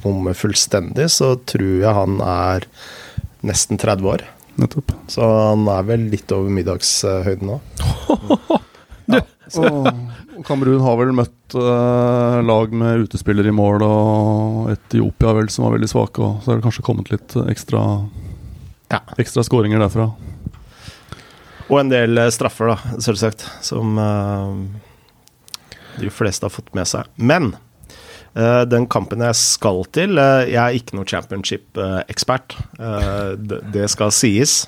bommer 0.00 0.32
fullstendig, 0.32 1.10
så 1.12 1.34
tror 1.44 1.74
jeg 1.82 1.92
han 1.92 2.22
er 2.24 2.64
nesten 3.44 3.76
30 3.76 4.08
år. 4.08 4.24
Nettopp. 4.58 4.90
Så 5.06 5.22
han 5.22 5.68
er 5.70 5.84
vel 5.86 6.08
litt 6.10 6.32
over 6.34 6.50
middagshøyden 6.50 7.52
nå. 7.52 7.58
Og 9.58 9.86
og 10.38 10.46
Kamerun 10.46 10.84
har 10.84 10.98
vel 11.00 11.14
møtt 11.18 11.56
uh, 11.58 12.38
lag 12.46 12.74
med 12.74 13.08
utespillere 13.08 13.50
i 13.50 13.54
mål, 13.54 13.82
og 13.82 14.68
Etiopia 14.70 15.34
vel 15.34 15.48
som 15.50 15.66
var 15.66 15.74
veldig 15.74 15.90
svake. 15.90 16.22
Og 16.22 16.44
så 16.44 16.52
har 16.52 16.60
det 16.60 16.66
kanskje 16.68 16.84
kommet 16.86 17.10
litt 17.14 17.34
ekstra 17.48 17.84
Ja. 18.88 19.02
Ekstra 19.20 19.42
skåringer 19.44 19.82
derfra. 19.82 20.12
Og 21.68 21.80
en 21.82 21.90
del 21.90 22.16
eh, 22.16 22.30
straffer, 22.32 22.70
da, 22.70 23.00
selvsagt, 23.04 23.42
som 23.60 23.98
uh, 24.00 24.54
de 25.98 26.08
fleste 26.08 26.46
har 26.46 26.54
fått 26.54 26.70
med 26.78 26.88
seg. 26.88 27.10
Men 27.20 27.50
uh, 28.38 28.62
den 28.64 28.86
kampen 28.88 29.26
jeg 29.26 29.36
skal 29.36 29.82
til 29.92 30.16
Jeg 30.16 30.56
er 30.62 30.78
ikke 30.78 30.96
noen 30.96 31.10
championship-ekspert. 31.10 32.56
Eh, 32.78 33.34
det, 33.36 33.60
det 33.74 33.90
skal 33.92 34.14
sies. 34.14 34.62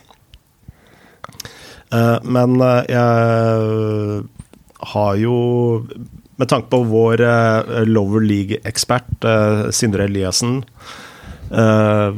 Eh, 1.93 2.19
men 2.23 2.61
eh, 2.61 2.85
jeg 2.89 4.25
har 4.95 5.15
jo 5.21 5.37
Med 6.41 6.49
tanke 6.49 6.71
på 6.73 6.85
vår 6.89 7.21
Lover 7.21 7.87
lower 7.91 8.21
league-ekspert, 8.25 9.25
eh, 9.29 9.71
Sindre 9.77 10.07
Eliassen 10.09 10.63
eh, 11.53 12.15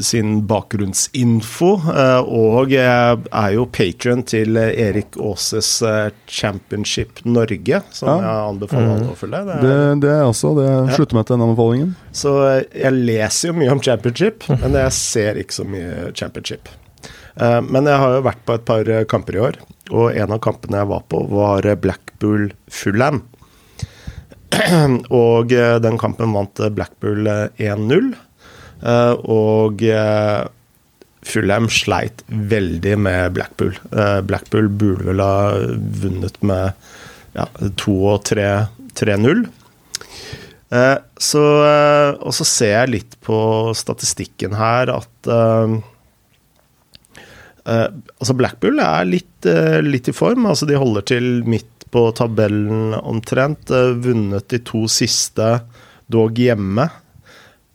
sin 0.00 0.46
bakgrunnsinfo. 0.46 1.72
eh, 1.92 2.20
og 2.22 2.70
jeg 2.72 3.18
er 3.28 3.50
jo 3.52 3.66
patron 3.66 4.22
til 4.24 4.56
eh, 4.56 4.70
Erik 4.86 5.18
Aases 5.20 5.82
eh, 5.82 6.10
Championship 6.30 7.20
Norge, 7.26 7.82
som 7.92 8.08
Ja. 8.08 8.16
jeg 8.22 8.54
anbefaler 8.54 8.86
Mm. 8.88 8.92
alle 8.96 9.12
å 9.12 9.16
følge. 9.20 9.44
Det 9.44 9.54
er, 9.56 9.60
Det, 9.66 10.00
det 10.00 10.10
er 10.10 10.22
også 10.30 10.54
det 10.56 10.68
Ja. 10.70 10.94
slutter 10.96 11.14
meg 11.20 11.26
til 11.26 11.36
den 11.36 11.48
anbefalingen. 11.48 11.94
Så 12.12 12.36
eh, 12.48 12.64
jeg 12.86 12.92
leser 12.92 13.48
jo 13.48 13.54
mye 13.58 13.72
om 13.72 13.80
championship, 13.82 14.48
men 14.48 14.72
jeg 14.72 14.92
ser 14.92 15.34
ikke 15.42 15.52
så 15.60 15.64
mye 15.68 16.12
championship. 16.14 16.68
Eh, 17.36 17.60
Men 17.62 17.88
jeg 17.88 18.00
har 18.02 18.16
jo 18.16 18.24
vært 18.26 18.42
på 18.46 18.56
et 18.56 18.64
par 18.68 18.88
eh, 18.88 19.04
kamper 19.08 19.36
i 19.38 19.42
år, 19.48 19.58
og 19.90 20.16
en 20.16 20.34
av 20.34 20.40
kampene 20.44 20.82
jeg 20.82 20.90
var 20.92 21.04
på, 21.08 21.22
var 21.32 21.68
eh, 21.68 21.78
Blackpool 21.78 22.50
Fulham. 22.70 23.22
Og 25.22 25.48
den 25.48 25.96
kampen 26.00 26.34
vant 26.36 26.60
Blackpool 26.76 27.26
eh, 27.30 27.46
1-0. 27.72 28.12
Eh, 28.84 29.14
Og 29.32 29.84
Fulham 31.22 31.68
sleit 31.70 32.24
veldig 32.26 32.96
med 32.98 33.32
Blackpool. 33.36 33.76
Blackpool 34.26 34.66
burde 34.74 35.06
vel 35.06 35.22
ha 35.22 35.52
vunnet 36.02 36.40
med 36.42 36.72
ja, 37.36 37.46
2 37.78 37.94
og 38.10 38.24
3 38.26 38.48
3-0. 38.98 39.44
Eh, 40.72 40.98
så, 41.20 41.42
eh, 41.66 42.10
og 42.24 42.32
så 42.36 42.46
ser 42.48 42.72
jeg 42.74 42.92
litt 42.94 43.16
på 43.24 43.36
statistikken 43.76 44.56
her 44.56 44.92
at 44.94 45.30
eh, 47.68 47.88
Altså 48.18 48.34
Blackpool 48.38 48.80
er 48.82 49.06
litt, 49.08 49.46
uh, 49.46 49.80
litt 49.84 50.10
i 50.10 50.16
form. 50.16 50.46
Altså 50.48 50.68
De 50.68 50.78
holder 50.78 51.06
til 51.12 51.30
midt 51.48 51.86
på 51.92 52.06
tabellen 52.16 52.96
omtrent. 52.98 53.70
Uh, 53.70 53.92
vunnet 54.04 54.48
de 54.52 54.60
to 54.66 54.86
siste, 54.90 55.54
dog 56.12 56.38
hjemme, 56.38 56.90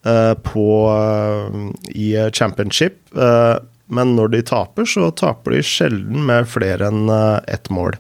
på, 0.08 0.66
i 2.00 2.06
championship. 2.32 3.10
Men 3.92 4.14
når 4.16 4.30
de 4.32 4.40
taper, 4.46 4.88
så 4.88 5.10
taper 5.12 5.58
de 5.58 5.60
sjelden 5.66 6.22
med 6.30 6.48
flere 6.48 6.88
enn 6.88 7.12
ett 7.12 7.68
mål. 7.74 7.98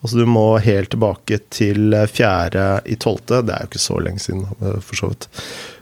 Altså 0.00 0.22
Du 0.22 0.30
må 0.30 0.46
helt 0.64 0.88
tilbake 0.94 1.36
til 1.52 1.92
fjerde 2.08 2.64
i 2.88 2.96
tolvte, 2.96 3.42
det 3.44 3.58
er 3.58 3.66
jo 3.66 3.72
ikke 3.74 3.82
så 3.82 3.98
lenge 4.00 4.24
siden, 4.24 4.46
for 4.56 5.02
så 5.02 5.10
vidt. 5.10 5.28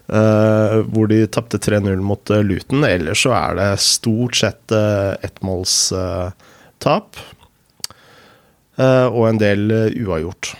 Eh, 0.08 0.78
hvor 0.88 1.10
de 1.10 1.26
tapte 1.28 1.58
3-0 1.60 2.00
mot 2.00 2.30
uh, 2.32 2.40
Luton. 2.40 2.86
Ellers 2.88 3.26
så 3.26 3.34
er 3.36 3.58
det 3.58 3.66
stort 3.84 4.38
sett 4.40 4.72
uh, 4.72 5.12
ettmålstap. 5.20 7.20
Uh, 8.78 9.06
og 9.10 9.28
en 9.28 9.42
del 9.42 9.68
eh, 9.74 10.00
uavgjort. 10.06 10.54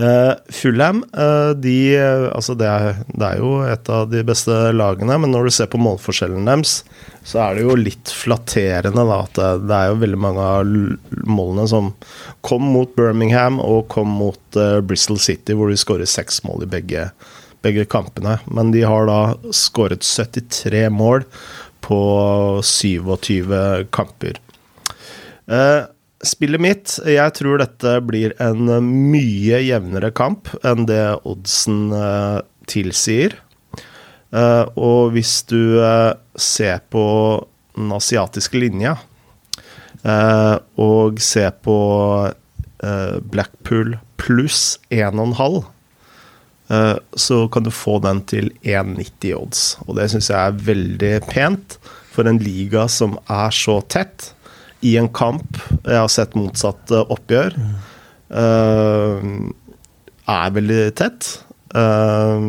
Uh, 0.00 0.32
Fulham, 0.48 1.02
eh, 1.12 1.50
de 1.60 1.96
eh, 1.96 2.22
Altså, 2.32 2.54
det 2.56 2.64
er, 2.64 3.02
det 3.10 3.26
er 3.26 3.40
jo 3.42 3.50
et 3.68 3.88
av 3.92 4.06
de 4.08 4.22
beste 4.24 4.54
lagene, 4.72 5.18
men 5.20 5.34
når 5.34 5.48
du 5.48 5.52
ser 5.52 5.68
på 5.68 5.80
målforskjellen 5.82 6.46
deres, 6.48 6.78
så 7.26 7.42
er 7.44 7.58
det 7.58 7.66
jo 7.66 7.76
litt 7.76 8.12
flatterende 8.14 9.04
da, 9.04 9.18
at 9.26 9.34
det, 9.36 9.50
det 9.68 9.76
er 9.76 9.90
jo 9.90 9.98
veldig 10.00 10.20
mange 10.24 10.46
av 10.46 10.72
målene 11.28 11.66
som 11.68 11.92
kom 12.46 12.64
mot 12.72 12.94
Birmingham 12.96 13.60
og 13.60 13.90
kom 13.92 14.14
mot 14.22 14.56
eh, 14.56 14.78
Bristol 14.80 15.20
City, 15.20 15.58
hvor 15.58 15.68
de 15.68 15.76
skårer 15.80 16.08
seks 16.08 16.40
mål 16.48 16.64
i 16.64 16.72
begge, 16.78 17.10
begge 17.64 17.86
kampene. 17.90 18.38
Men 18.46 18.72
de 18.74 18.84
har 18.86 19.08
da 19.08 19.20
skåret 19.54 20.04
73 20.06 20.88
mål 20.92 21.26
på 21.84 22.00
27 22.64 23.86
kamper. 23.94 24.40
Eh, 25.50 25.82
spillet 26.22 26.62
mitt 26.62 26.94
Jeg 27.08 27.34
tror 27.34 27.58
dette 27.62 27.96
blir 28.06 28.34
en 28.42 28.68
mye 29.10 29.62
jevnere 29.64 30.12
kamp 30.14 30.50
enn 30.66 30.86
det 30.88 31.04
oddsen 31.28 31.88
eh, 31.96 32.40
tilsier. 32.70 33.38
Eh, 34.30 34.64
og 34.76 35.14
hvis 35.16 35.40
du 35.50 35.80
ser 36.38 36.84
på 36.92 37.06
den 37.76 37.94
asiatiske 37.96 38.60
linja 38.60 38.98
og 40.80 41.18
ser 41.20 41.50
på 41.60 41.74
Blackpool 43.30 43.98
pluss 44.20 44.78
1,5 44.90 45.56
eh, 45.58 45.68
så 46.70 47.36
kan 47.50 47.64
du 47.66 47.70
få 47.74 47.96
den 48.04 48.20
til 48.30 48.52
1,90 48.62 49.32
odds. 49.34 49.62
Og 49.88 49.96
det 49.98 50.04
syns 50.12 50.28
jeg 50.30 50.38
er 50.38 50.60
veldig 50.68 51.14
pent 51.26 51.78
for 52.12 52.28
en 52.30 52.38
liga 52.42 52.84
som 52.90 53.16
er 53.30 53.50
så 53.54 53.80
tett 53.90 54.30
i 54.86 54.96
en 55.00 55.08
kamp. 55.12 55.58
Jeg 55.84 55.98
har 55.98 56.10
sett 56.12 56.36
motsatt 56.38 56.92
eh, 56.94 57.10
oppgjør. 57.12 57.56
eh, 58.30 59.30
er 60.30 60.54
veldig 60.56 60.82
tett. 60.96 61.30
eh, 61.74 62.46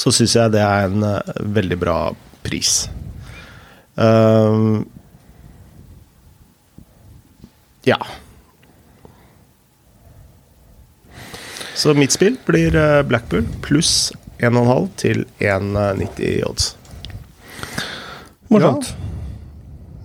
så 0.00 0.12
syns 0.14 0.36
jeg 0.36 0.54
det 0.54 0.62
er 0.64 0.88
en 0.88 1.02
eh, 1.04 1.34
veldig 1.58 1.78
bra 1.80 1.98
pris. 2.46 2.88
Eh, 4.00 4.64
ja. 7.90 7.98
Så 11.80 11.94
mitt 11.96 12.12
spill 12.12 12.36
blir 12.46 12.74
eh, 12.76 13.00
Blackpool 13.08 13.46
pluss 13.64 14.10
1,5 14.40 14.88
til 15.00 15.22
1,90 15.40 16.42
odds. 16.48 16.74
Morsomt. 18.50 18.90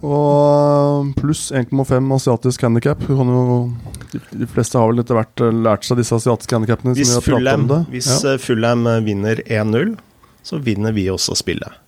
Og 0.06 1.10
pluss 1.18 1.48
1,5 1.56 2.12
asiatisk 2.16 2.62
handikap. 2.68 3.02
De, 3.08 4.20
de 4.38 4.48
fleste 4.52 4.78
har 4.80 4.92
vel 4.92 5.02
etter 5.04 5.18
hvert 5.18 5.44
eh, 5.44 5.56
lært 5.66 5.88
seg 5.88 6.00
disse 6.00 6.16
asiatiske 6.20 6.56
handikapene. 6.60 6.94
Hvis 6.96 7.12
vi 7.12 7.18
har 7.18 7.26
Fulham, 7.26 7.66
hvis 7.92 8.10
Ja. 8.12 8.20
eh, 8.36 8.40
Fulham 8.44 8.86
eh, 8.92 9.00
vinner 9.08 9.42
1-0, 9.48 9.96
så 10.46 10.60
vinner 10.62 10.94
vi 10.96 11.08
også 11.12 11.36
spillet. 11.40 11.82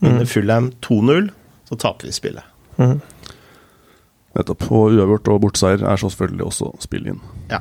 Vinner 0.00 0.26
Fulham 0.28 0.72
2-0, 0.82 1.28
så 1.68 1.76
taper 1.78 2.08
vi 2.10 2.12
spillet. 2.16 2.44
Mm. 2.80 2.98
Nettopp. 4.36 4.64
Og 4.72 4.96
uavgjort 4.96 5.28
og 5.32 5.40
bortseier 5.44 5.84
er 5.84 6.00
så 6.00 6.10
selvfølgelig 6.10 6.46
også 6.50 6.72
spill 6.82 7.06
inn. 7.14 7.20
Ja. 7.52 7.60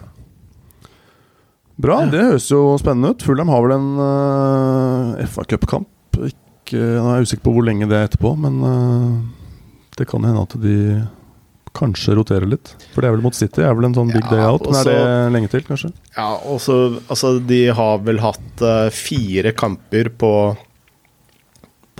Bra, 1.79 2.01
det 2.11 2.25
høres 2.25 2.49
jo 2.51 2.63
spennende 2.81 3.13
ut. 3.13 3.23
Fulham 3.23 3.51
har 3.53 3.63
vel 3.63 3.75
en 3.77 3.89
uh, 4.01 5.27
FA 5.31 5.45
Cup-kamp. 5.47 5.87
Nå 6.19 6.25
er 6.75 7.21
jeg 7.21 7.29
usikker 7.29 7.45
på 7.47 7.53
hvor 7.55 7.65
lenge 7.65 7.87
det 7.89 7.97
er 7.97 8.09
etterpå, 8.09 8.33
men 8.37 8.59
uh, 8.61 9.15
det 9.97 10.05
kan 10.11 10.27
hende 10.27 10.43
at 10.43 10.57
de 10.61 10.75
kanskje 11.77 12.17
roterer 12.17 12.49
litt. 12.49 12.73
For 12.93 13.01
det 13.01 13.09
er 13.09 13.15
vel 13.15 13.23
mot 13.23 13.37
City, 13.37 13.63
er 13.63 13.77
vel 13.77 13.87
en 13.89 13.95
sånn 13.95 14.11
big 14.11 14.25
Ja, 14.25 14.31
day 14.31 14.43
out. 14.43 14.67
Men 14.67 14.75
også, 14.75 14.93
er 14.93 15.07
det 15.07 15.33
lenge 15.37 15.51
til, 15.53 15.63
kanskje? 15.67 15.91
Ja, 16.17 16.29
også, 16.51 16.79
Altså, 17.07 17.33
de 17.39 17.61
har 17.79 18.03
vel 18.05 18.21
hatt 18.23 18.65
uh, 18.65 18.89
fire 18.93 19.55
kamper 19.57 20.11
på 20.19 20.33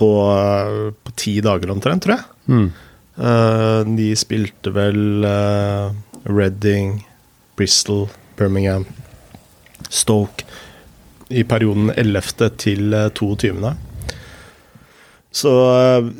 på, 0.00 0.10
uh, 0.32 0.92
på 1.04 1.12
ti 1.18 1.38
dager 1.44 1.72
omtrent, 1.74 2.06
tror 2.06 2.16
jeg. 2.16 2.28
Mm. 2.48 2.68
Uh, 3.20 3.82
de 3.98 4.12
spilte 4.16 4.72
vel 4.72 5.26
eh, 5.28 5.90
Reading, 6.24 7.02
Bristol, 7.58 8.06
Birmingham, 8.38 8.86
Stoke 9.90 10.46
i 11.30 11.44
perioden 11.46 11.92
11. 11.94 12.50
til 12.58 12.94
eh, 12.96 13.10
22. 13.14 13.74
Så 15.34 15.52
eh, 15.76 16.10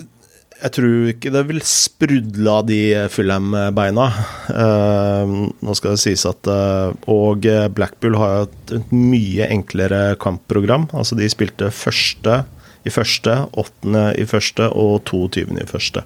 jeg 0.61 0.75
tror 0.77 1.09
ikke 1.09 1.33
det 1.33 1.43
vil 1.49 1.63
sprudle 1.65 2.53
av 2.53 2.67
de 2.69 2.81
Fulham-beina. 3.11 4.07
Eh, 4.53 5.35
nå 5.65 5.77
skal 5.79 5.97
det 5.97 6.03
sies 6.03 6.27
at 6.29 6.51
eh, 6.53 6.93
Og 7.11 7.49
Blackpool 7.77 8.19
har 8.21 8.35
jo 8.35 8.49
et, 8.51 8.75
mye 8.93 9.49
enklere 9.49 10.03
kampprogram. 10.21 10.91
Altså 10.93 11.19
de 11.19 11.31
spilte 11.33 11.73
første 11.75 12.43
i 12.85 12.93
første, 12.93 13.35
åttende 13.61 14.07
i 14.17 14.25
første 14.29 14.71
og 14.73 15.03
22. 15.09 15.49
i 15.61 15.69
første. 15.69 16.05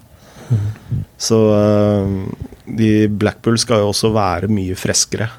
Så 1.18 1.38
eh, 1.56 2.14
de 2.78 2.90
Blackpool 3.08 3.58
skal 3.60 3.82
jo 3.82 3.90
også 3.92 4.12
være 4.14 4.50
mye 4.52 4.76
freskere. 4.78 5.30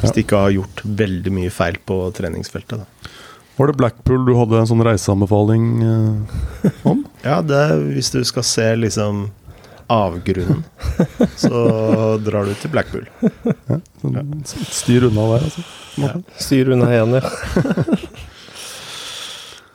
Hvis 0.00 0.14
de 0.16 0.20
ikke 0.24 0.38
har 0.44 0.50
gjort 0.54 0.80
veldig 0.84 1.32
mye 1.36 1.50
feil 1.52 1.76
på 1.86 1.96
treningsfeltet. 2.16 2.78
Da. 2.80 2.84
Var 3.60 3.66
det 3.68 3.76
Blackpool 3.76 4.22
du 4.24 4.32
hadde 4.38 4.56
en 4.62 4.68
sånn 4.70 4.80
reiseanbefaling 4.86 5.64
eh, 5.84 6.70
om? 6.88 7.02
Ja, 7.26 7.42
det, 7.44 7.58
hvis 7.92 8.08
du 8.14 8.22
skal 8.24 8.44
se 8.48 8.64
liksom 8.80 9.26
avgrunnen, 9.92 10.62
så 11.36 11.52
drar 12.24 12.44
du 12.48 12.54
til 12.62 12.70
Blackpool. 12.72 13.04
Sånn, 14.00 14.16
Styr 14.46 15.04
unna 15.10 15.26
der, 15.34 15.44
altså. 15.50 15.62
Ja. 16.00 16.12
Styr 16.40 16.70
unna 16.72 16.88
igjen, 16.94 17.12
ja. 17.18 17.22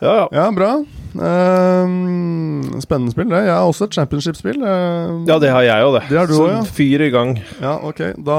ja, 0.00 0.12
ja. 0.22 0.26
Ja, 0.32 0.46
bra. 0.56 0.70
Ehm, 1.16 2.80
spennende 2.82 3.12
spill, 3.14 3.28
det. 3.30 3.44
Jeg 3.46 3.54
har 3.54 3.68
også 3.68 3.86
et 3.88 3.94
championship-spill. 4.00 4.58
Ehm, 4.64 5.22
Ja, 5.28 5.36
det 5.42 5.50
har 5.54 5.62
jeg 5.68 5.78
òg, 5.86 5.92
det. 6.00 6.04
Det 6.10 6.18
har 6.18 6.26
du 6.26 6.34
Så 6.34 6.42
også, 6.48 6.56
ja. 6.56 6.62
fyr 6.80 7.00
i 7.06 7.10
gang. 7.14 7.30
Ja, 7.60 7.74
ok. 7.86 8.00
Da 8.26 8.38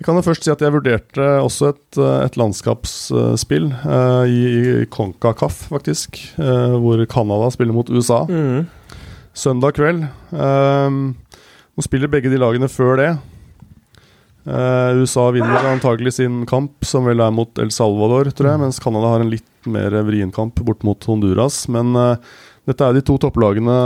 Jeg 0.00 0.06
kan 0.06 0.16
jo 0.16 0.24
først 0.24 0.46
si 0.46 0.48
at 0.48 0.62
jeg 0.64 0.72
vurderte 0.72 1.24
også 1.44 1.74
et, 1.74 1.98
eh, 2.00 2.22
et 2.24 2.36
landskapsspill 2.40 3.66
uh, 3.84 4.24
i, 4.24 4.38
i 4.80 4.86
Concacaf, 4.88 5.66
faktisk. 5.68 6.16
Uh, 6.40 6.78
hvor 6.80 7.02
Canada 7.04 7.50
spiller 7.52 7.76
mot 7.76 7.90
USA. 7.92 8.22
Mm. 8.24 8.64
Søndag 9.36 9.76
kveld. 9.76 10.06
Uh, 10.32 11.12
nå 11.76 11.84
spiller 11.84 12.08
begge 12.08 12.32
de 12.32 12.40
lagene 12.40 12.70
før 12.72 12.96
det. 13.02 13.10
USA 14.40 15.26
vinner 15.36 15.66
antagelig 15.68 16.14
sin 16.16 16.40
kamp, 16.48 16.80
som 16.88 17.04
vel 17.04 17.20
er 17.20 17.30
mot 17.30 17.58
El 17.60 17.68
Salvador, 17.70 18.32
tror 18.32 18.48
jeg, 18.54 18.60
mens 18.62 18.80
Canada 18.82 19.12
har 19.12 19.22
en 19.22 19.28
litt 19.30 19.44
mer 19.68 19.92
vrien 20.06 20.30
kamp 20.32 20.60
bort 20.64 20.84
mot 20.86 21.04
Honduras. 21.04 21.66
Men 21.68 21.94
eh, 21.96 22.16
dette 22.68 22.84
er 22.86 22.96
de 22.96 23.02
to 23.06 23.16
topplagene 23.22 23.76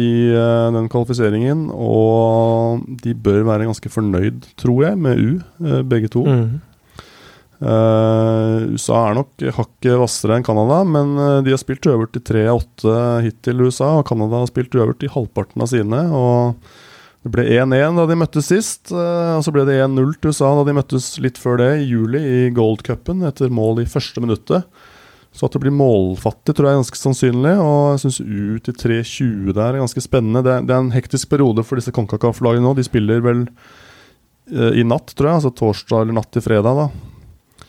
i 0.00 0.12
eh, 0.32 0.68
den 0.74 0.88
kvalifiseringen, 0.92 1.66
og 1.72 2.86
de 3.02 3.12
bør 3.12 3.44
være 3.50 3.68
ganske 3.68 3.92
fornøyd, 3.92 4.48
tror 4.58 4.86
jeg, 4.88 5.02
med 5.04 5.20
U, 5.20 5.28
eh, 5.66 5.82
begge 5.86 6.10
to. 6.12 6.24
Mm. 6.24 6.56
Uh, 7.56 8.68
USA 8.76 8.98
er 9.08 9.14
nok 9.16 9.44
hakket 9.56 9.94
hvassere 9.96 10.36
enn 10.36 10.44
Canada, 10.44 10.82
men 10.84 11.14
eh, 11.16 11.38
de 11.46 11.54
har 11.54 11.60
spilt 11.60 11.86
uavgjort 11.88 12.18
i 12.18 12.24
tre 12.28 12.42
av 12.50 12.58
åtte 12.60 12.96
hittil, 13.24 13.62
USA. 13.64 13.94
Og 14.00 14.04
Canada 14.08 14.42
har 14.42 14.50
spilt 14.50 14.76
uavgjort 14.76 15.06
i 15.06 15.12
halvparten 15.14 15.64
av 15.64 15.70
sine. 15.72 16.02
Og 16.12 17.24
det 17.24 17.32
ble 17.32 17.46
1-1 17.56 17.96
da 17.96 18.04
de 18.10 18.18
møttes 18.20 18.50
sist. 18.52 18.92
eh, 18.92 19.32
og 19.38 19.46
så 19.46 19.54
ble 19.56 19.64
det 19.68 19.78
1-0 19.86 20.18
til 20.18 20.34
USA 20.34 20.52
da 20.58 20.66
de 20.68 20.76
møttes 20.76 21.08
litt 21.24 21.40
før 21.40 21.62
det, 21.62 21.70
i 21.80 21.88
juli, 21.88 22.20
i 22.20 22.52
Gold 22.56 22.84
Cupen, 22.86 23.24
etter 23.24 23.52
mål 23.52 23.80
i 23.86 23.88
første 23.88 24.20
minuttet. 24.24 24.68
Så 25.36 25.44
at 25.44 25.52
det 25.52 25.60
blir 25.60 25.74
målfattig, 25.76 26.54
tror 26.56 26.70
jeg 26.70 26.76
er 26.76 26.80
ganske 26.80 26.98
sannsynlig. 27.00 27.52
Og 27.60 27.80
jeg 27.92 28.04
syns 28.06 28.20
U 28.24 28.60
til 28.64 28.78
3-20 28.80 29.50
der 29.52 29.66
er 29.66 29.82
ganske 29.82 30.04
spennende. 30.04 30.40
Det, 30.46 30.54
det 30.68 30.72
er 30.76 30.80
en 30.80 30.94
hektisk 30.94 31.28
periode 31.32 31.64
for 31.66 31.76
disse 31.76 31.92
Konkakaf-lagene 31.92 32.64
nå. 32.64 32.72
De 32.78 32.86
spiller 32.86 33.20
vel 33.24 33.42
eh, 33.44 34.80
i 34.80 34.86
natt, 34.86 35.12
tror 35.12 35.28
jeg. 35.28 35.42
Altså 35.42 35.52
torsdag 35.52 36.06
eller 36.06 36.16
natt 36.16 36.32
til 36.32 36.44
fredag, 36.46 36.80
da. 36.80 37.66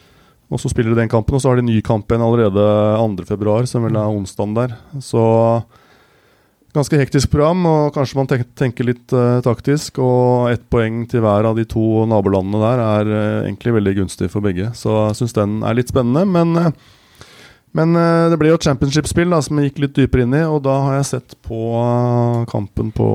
Og 0.48 0.62
så 0.64 0.72
spiller 0.72 0.94
de 0.94 1.02
den 1.02 1.12
kampen, 1.12 1.36
og 1.36 1.44
så 1.44 1.52
har 1.52 1.60
de 1.60 1.68
ny 1.68 1.82
kamp 1.84 2.08
igjen 2.08 2.24
allerede 2.24 2.64
2.2, 3.04 3.58
som 3.68 3.84
vel 3.84 4.00
er 4.00 4.16
onsdagen 4.16 4.56
der. 4.56 4.78
Så 5.04 5.24
ganske 6.78 7.00
hektisk 7.00 7.34
program, 7.34 7.66
og 7.68 7.96
kanskje 7.96 8.20
man 8.20 8.30
tenk, 8.30 8.46
tenker 8.56 8.88
litt 8.88 9.12
eh, 9.12 9.42
taktisk. 9.44 10.00
Og 10.04 10.54
ett 10.54 10.64
poeng 10.72 11.04
til 11.12 11.26
hver 11.26 11.50
av 11.50 11.60
de 11.60 11.66
to 11.68 12.06
nabolandene 12.08 12.62
der 12.64 12.84
er 12.86 13.12
eh, 13.12 13.42
egentlig 13.50 13.76
veldig 13.82 13.98
gunstig 14.02 14.32
for 14.32 14.46
begge. 14.46 14.72
Så 14.78 14.94
jeg 15.10 15.20
syns 15.22 15.36
den 15.36 15.60
er 15.68 15.76
litt 15.76 15.92
spennende. 15.92 16.24
Men, 16.32 16.56
eh, 16.62 16.96
men 17.76 17.98
eh, 18.00 18.30
det 18.32 18.38
ble 18.40 18.54
jo 18.54 18.58
et 18.58 18.68
championship-spill 18.70 19.36
som 19.44 19.60
jeg 19.60 19.72
gikk 19.72 19.84
litt 19.84 19.98
dypere 19.98 20.24
inn 20.24 20.38
i, 20.38 20.46
og 20.48 20.64
da 20.66 20.78
har 20.86 21.00
jeg 21.00 21.10
sett 21.12 21.36
på 21.46 21.60
eh, 21.82 22.46
kampen 22.52 22.94
på 22.96 23.10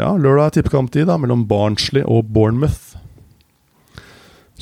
ja, 0.00 0.14
lørdag 0.16 0.56
tippekamptid 0.56 1.10
da, 1.10 1.18
mellom 1.20 1.44
Barnsley 1.50 2.06
og 2.06 2.30
Bournemouth 2.32 2.92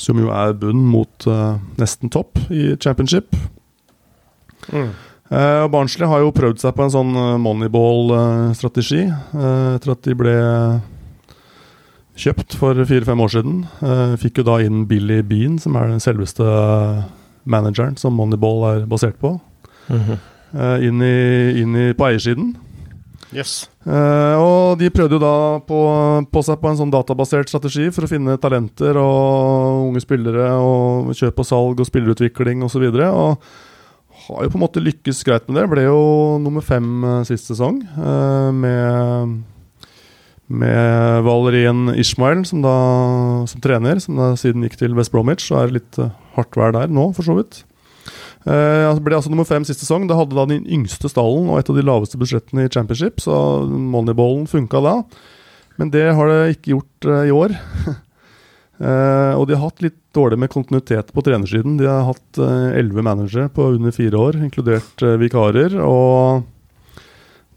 som 0.00 0.20
jo 0.20 0.32
er 0.32 0.56
bunn 0.56 0.82
mot 0.88 1.28
uh, 1.28 1.60
nesten 1.80 2.12
topp 2.12 2.40
i 2.48 2.74
championship. 2.80 3.36
Mm. 4.72 4.92
Uh, 5.30 5.66
Barnsley 5.70 6.08
har 6.10 6.24
jo 6.24 6.32
prøvd 6.34 6.62
seg 6.62 6.74
på 6.76 6.86
en 6.86 6.94
sånn 6.94 7.12
moneyball-strategi 7.44 9.04
uh, 9.10 9.76
etter 9.76 9.94
at 9.94 10.02
de 10.06 10.16
ble 10.18 10.36
kjøpt 12.20 12.56
for 12.58 12.76
fire-fem 12.84 13.20
år 13.22 13.30
siden. 13.32 13.60
Fikk 14.20 14.40
jo 14.40 14.44
da 14.44 14.58
inn 14.60 14.82
Billy 14.88 15.22
Bean, 15.24 15.54
som 15.62 15.78
er 15.78 15.88
den 15.88 16.02
selveste 16.04 16.44
manageren 17.44 17.96
som 18.00 18.16
Moneyball 18.16 18.66
er 18.70 18.86
basert 18.86 19.18
på, 19.20 19.38
mm 19.88 20.00
-hmm. 20.00 20.18
uh, 20.54 20.86
inn, 20.86 21.02
i, 21.02 21.60
inn 21.62 21.76
i, 21.76 21.92
på 21.94 22.06
eiersiden. 22.06 22.56
Yes. 23.32 23.70
Uh, 23.86 24.36
og 24.42 24.78
de 24.78 24.90
prøvde 24.90 25.14
jo 25.14 25.22
da 25.22 25.60
på, 25.62 25.80
på 26.32 26.42
seg 26.42 26.58
på 26.60 26.68
en 26.68 26.76
sånn 26.76 26.90
databasert 26.90 27.48
strategi 27.48 27.90
for 27.90 28.04
å 28.04 28.10
finne 28.10 28.36
talenter 28.36 28.96
og 28.96 29.88
unge 29.88 30.00
spillere 30.00 30.50
og 30.58 31.14
kjøp 31.14 31.38
og 31.38 31.46
salg 31.46 31.80
og 31.80 31.86
spillerutvikling 31.86 32.62
osv. 32.62 32.82
Og, 32.82 32.96
så 32.96 33.10
og 33.10 33.38
har 34.26 34.44
jo 34.44 34.52
på 34.52 34.58
en 34.58 34.64
måte 34.64 34.82
lykkes 34.82 35.22
greit 35.26 35.48
med 35.48 35.60
det. 35.60 35.68
Ble 35.70 35.86
jo 35.86 36.00
nummer 36.42 36.64
fem 36.64 36.88
eh, 37.04 37.22
sist 37.28 37.50
sesong 37.50 37.80
uh, 37.96 38.50
med 38.54 39.40
med 40.50 41.22
Valerien 41.22 41.92
Ishmael 41.94 42.42
som 42.48 42.62
da 42.64 42.76
som 43.50 43.62
trener, 43.62 44.00
som 44.02 44.18
da 44.18 44.32
siden 44.38 44.64
gikk 44.66 44.80
til 44.80 44.96
West 44.98 45.14
Bromwich. 45.14 45.46
Så 45.46 45.60
er 45.60 45.70
det 45.70 45.78
litt 45.78 46.00
eh, 46.02 46.10
hardt 46.36 46.58
vær 46.58 46.74
der 46.74 46.90
nå, 46.90 47.10
for 47.16 47.26
så 47.26 47.38
vidt. 47.38 47.62
Eh, 48.48 48.86
altså 48.88 49.04
ble 49.04 49.18
altså 49.18 49.32
nummer 49.32 49.48
fem 49.48 49.66
sist 49.68 49.84
sesong. 49.84 50.08
Det 50.08 50.18
hadde 50.18 50.36
da 50.36 50.46
den 50.50 50.66
yngste 50.66 51.10
stallen 51.12 51.50
og 51.50 51.60
et 51.60 51.70
av 51.70 51.78
de 51.78 51.86
laveste 51.86 52.20
budsjettene 52.20 52.66
i 52.66 52.72
Championship, 52.72 53.22
så 53.22 53.34
Moneyballen 53.68 54.48
funka 54.50 54.82
da. 54.84 54.94
Men 55.80 55.92
det 55.94 56.08
har 56.16 56.30
det 56.30 56.56
ikke 56.56 56.76
gjort 56.76 57.10
eh, 57.10 57.26
i 57.30 57.34
år. 57.34 57.58
Eh, 58.80 59.34
og 59.36 59.42
de 59.44 59.52
har 59.52 59.66
hatt 59.68 59.82
litt 59.84 59.98
dårlig 60.16 60.38
med 60.40 60.48
kontinuitet 60.48 61.10
på 61.12 61.20
trenersiden. 61.20 61.74
De 61.76 61.84
har 61.84 62.06
hatt 62.06 62.38
elleve 62.40 63.02
managere 63.04 63.50
på 63.52 63.66
under 63.74 63.92
fire 63.92 64.16
år, 64.16 64.38
inkludert 64.40 65.04
vikarer. 65.20 65.74
Og 65.84 66.46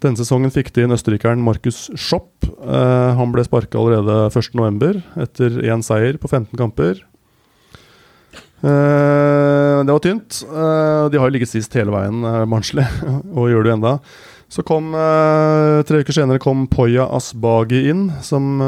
denne 0.03 0.19
sesongen 0.19 0.51
fikk 0.53 0.71
de 0.75 0.85
inn 0.85 0.93
østerrikeren 0.95 1.41
Markus 1.43 1.87
Schopp. 1.99 2.45
Uh, 2.59 3.15
han 3.17 3.31
ble 3.33 3.45
sparka 3.47 3.79
allerede 3.79 4.27
1.11. 4.29 5.01
etter 5.23 5.57
én 5.63 5.83
seier 5.85 6.19
på 6.21 6.29
15 6.29 6.53
kamper. 6.59 7.01
Uh, 8.63 9.83
det 9.83 9.91
var 9.91 10.03
tynt. 10.03 10.43
Uh, 10.47 11.09
de 11.11 11.19
har 11.19 11.27
jo 11.27 11.35
ligget 11.35 11.51
sist 11.51 11.75
hele 11.79 11.93
veien, 11.95 12.23
Barnsley, 12.51 12.85
og 13.37 13.51
gjør 13.51 13.67
det 13.67 13.75
enda. 13.77 13.97
Så 14.53 14.61
kom 14.61 14.91
Tre 14.93 15.99
uker 16.03 16.13
senere 16.13 16.37
kom 16.37 16.67
Poya 16.69 17.07
Asbagi 17.15 17.87
inn, 17.89 18.03
som 18.21 18.59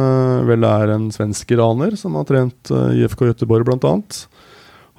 vel 0.47 0.65
er 0.65 0.95
en 0.95 1.11
svensk 1.13 1.51
iraner 1.53 1.93
som 1.99 2.15
har 2.17 2.25
trent 2.25 2.71
IFK 2.73 3.27
Göteborg 3.27 3.67
bl.a. 3.67 3.91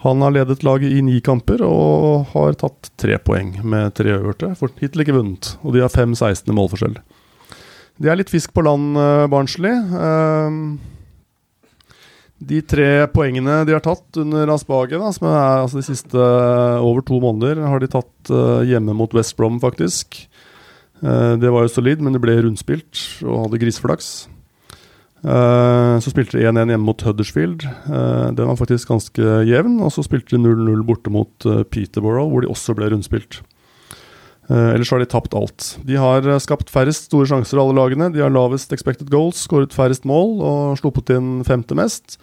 Han 0.06 0.22
har 0.22 0.34
ledet 0.34 0.62
laget 0.62 0.92
i 0.94 1.02
ni 1.02 1.18
kamper 1.24 1.64
og 1.66 2.30
har 2.30 2.54
tatt 2.60 2.92
tre 3.00 3.18
poeng 3.18 3.56
med 3.66 3.94
tre 3.98 4.12
øverte. 4.14 4.52
For 4.58 4.70
hittil 4.80 5.02
ikke 5.02 5.16
vunnet. 5.16 5.56
Og 5.66 5.74
de 5.74 5.82
har 5.82 5.90
5-16 5.90 6.52
i 6.52 6.56
målforskjell. 6.56 6.98
De 7.96 8.10
er 8.12 8.18
litt 8.20 8.30
fisk 8.30 8.52
på 8.54 8.62
land, 8.66 8.94
uh, 8.98 9.24
Barnsley. 9.32 9.72
Uh, 9.72 10.76
de 12.46 12.60
tre 12.68 13.06
poengene 13.10 13.62
de 13.64 13.72
har 13.72 13.82
tatt 13.82 14.20
under 14.20 14.52
Asbage, 14.52 15.00
som 15.16 15.30
er 15.30 15.62
altså 15.64 15.80
de 15.80 15.86
siste 15.88 16.20
uh, 16.20 16.84
over 16.84 17.00
to 17.08 17.18
måneder, 17.22 17.64
har 17.64 17.80
de 17.80 17.88
tatt 17.90 18.32
hjemme 18.68 18.92
mot 18.98 19.14
West 19.16 19.36
Brom, 19.38 19.60
faktisk. 19.62 20.26
det 21.00 21.50
var 21.52 21.62
jo 21.62 21.70
solid, 21.70 22.00
men 22.02 22.12
det 22.16 22.20
ble 22.24 22.34
rundspilt 22.42 23.22
og 23.22 23.46
hadde 23.46 23.60
griseflaks. 23.62 24.26
Uh, 25.24 25.96
så 26.02 26.12
spilte 26.12 26.36
de 26.36 26.44
1-1 26.44 26.70
hjemme 26.70 26.86
mot 26.86 27.02
Huddersfield. 27.02 27.64
Uh, 27.88 28.28
den 28.36 28.48
var 28.50 28.58
faktisk 28.60 28.90
ganske 28.92 29.36
jevn. 29.48 29.78
Og 29.82 29.92
så 29.94 30.04
spilte 30.04 30.36
de 30.36 30.42
0-0 30.42 30.84
borte 30.86 31.12
mot 31.12 31.48
uh, 31.48 31.62
Peterborough, 31.64 32.28
hvor 32.30 32.44
de 32.44 32.50
også 32.52 32.76
ble 32.76 32.90
rundspilt. 32.92 33.42
ellers 34.46 34.90
har 34.94 35.00
de 35.02 35.08
tapt 35.10 35.34
alt. 35.34 35.72
De 35.82 35.96
har 35.98 36.22
skapt 36.38 36.70
færrest 36.70 37.08
store 37.08 37.26
sjanser, 37.26 37.58
alle 37.58 37.74
lagene. 37.74 38.12
De 38.14 38.20
har 38.22 38.30
lavest 38.30 38.70
expected 38.72 39.10
goals, 39.10 39.40
skåret 39.42 39.74
færrest 39.74 40.04
mål 40.06 40.38
og 40.38 40.78
sluppet 40.78 41.10
inn 41.16 41.42
femte 41.42 41.74
mest. 41.74 42.14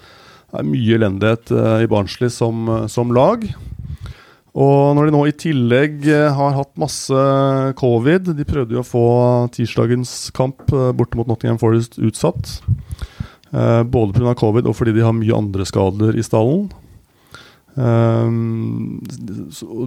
Det 0.54 0.62
er 0.62 0.70
mye 0.70 0.96
elendighet 0.96 1.52
i 1.84 1.90
Barnsley 1.92 2.32
som, 2.32 2.70
som 2.88 3.12
lag. 3.12 3.44
Og 4.54 4.94
når 4.94 5.08
de 5.10 5.14
nå 5.16 5.24
i 5.26 5.34
tillegg 5.34 6.06
eh, 6.14 6.30
har 6.38 6.54
hatt 6.54 6.76
masse 6.78 7.22
covid 7.80 8.30
De 8.38 8.46
prøvde 8.46 8.76
jo 8.78 8.84
å 8.84 8.86
få 8.86 9.06
tirsdagens 9.56 10.30
kamp 10.38 10.68
eh, 10.70 10.92
borte 10.94 11.18
mot 11.18 11.30
Nottingham 11.30 11.58
Forest 11.62 11.98
utsatt. 11.98 12.60
Eh, 13.50 13.82
både 13.82 14.14
pga. 14.14 14.36
covid 14.38 14.70
og 14.70 14.78
fordi 14.78 14.94
de 14.94 15.06
har 15.06 15.16
mye 15.18 15.38
andre 15.38 15.66
skader 15.66 16.18
i 16.18 16.26
stallen. 16.26 16.70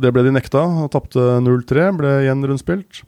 det 0.02 0.10
ble 0.10 0.22
de 0.26 0.32
nekta, 0.34 0.64
og 0.82 0.90
tapte 0.90 1.22
0-3. 1.46 1.84
Ble 2.00 2.16
igjen 2.24 2.42
rundspilt. 2.42 3.04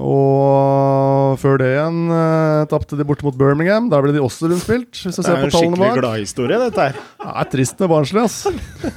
Og 0.00 1.36
før 1.36 1.58
det 1.60 1.66
igjen 1.74 1.98
uh, 2.08 2.64
tapte 2.70 2.96
de 2.96 3.04
borte 3.04 3.26
mot 3.26 3.36
Birmingham. 3.36 3.90
Der 3.92 4.04
ble 4.04 4.14
de 4.14 4.22
også 4.24 4.48
rundspilt. 4.48 4.96
Hvis 4.96 5.18
det 5.20 5.26
er 5.28 5.44
en 5.44 5.52
skikkelig 5.52 5.90
gladhistorie, 5.98 6.60
dette 6.62 6.86
her. 6.86 6.96
Det 7.20 7.34
er 7.42 7.50
trist 7.52 7.82
med 7.82 7.92
Barnsley, 7.92 8.22
ass. 8.24 8.38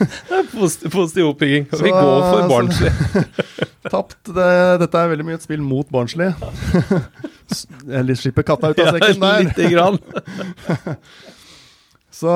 positiv, 0.55 0.93
positiv 0.93 1.29
oppbygging. 1.33 1.67
Vi 1.67 1.91
går 1.91 2.25
for 2.29 2.47
Barnsley. 2.53 2.91
tapt. 3.95 4.17
Det, 4.31 4.49
dette 4.85 5.01
er 5.03 5.11
veldig 5.11 5.27
mye 5.27 5.39
et 5.41 5.45
spill 5.45 5.63
mot 5.65 5.91
Barnsley. 5.91 6.31
Jeg 7.95 8.17
slipper 8.17 8.47
katta 8.47 8.71
ut 8.71 8.79
av 8.81 8.95
sekken 8.95 9.19
der. 9.21 9.35
Ja, 9.35 9.47
lite 9.49 9.71
grann. 9.75 9.99
Så 12.15 12.31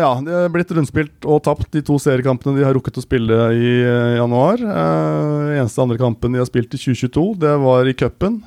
ja, 0.00 0.12
de 0.24 0.32
har 0.32 0.52
blitt 0.52 0.70
rundspilt 0.72 1.26
og 1.28 1.42
tapt 1.44 1.68
de 1.74 1.82
to 1.84 1.98
seriekampene 2.00 2.56
de 2.56 2.64
har 2.64 2.72
rukket 2.72 2.96
å 2.96 3.04
spille 3.04 3.36
i 3.52 3.72
uh, 3.84 4.14
januar. 4.16 4.62
Uh, 4.64 5.52
eneste 5.58 5.82
andre 5.84 6.00
kampen 6.00 6.32
de 6.32 6.40
har 6.40 6.48
spilt 6.48 6.72
i 6.72 6.80
2022, 6.80 7.26
det 7.42 7.52
var 7.60 7.90
i 7.90 7.96
cupen. 7.98 8.40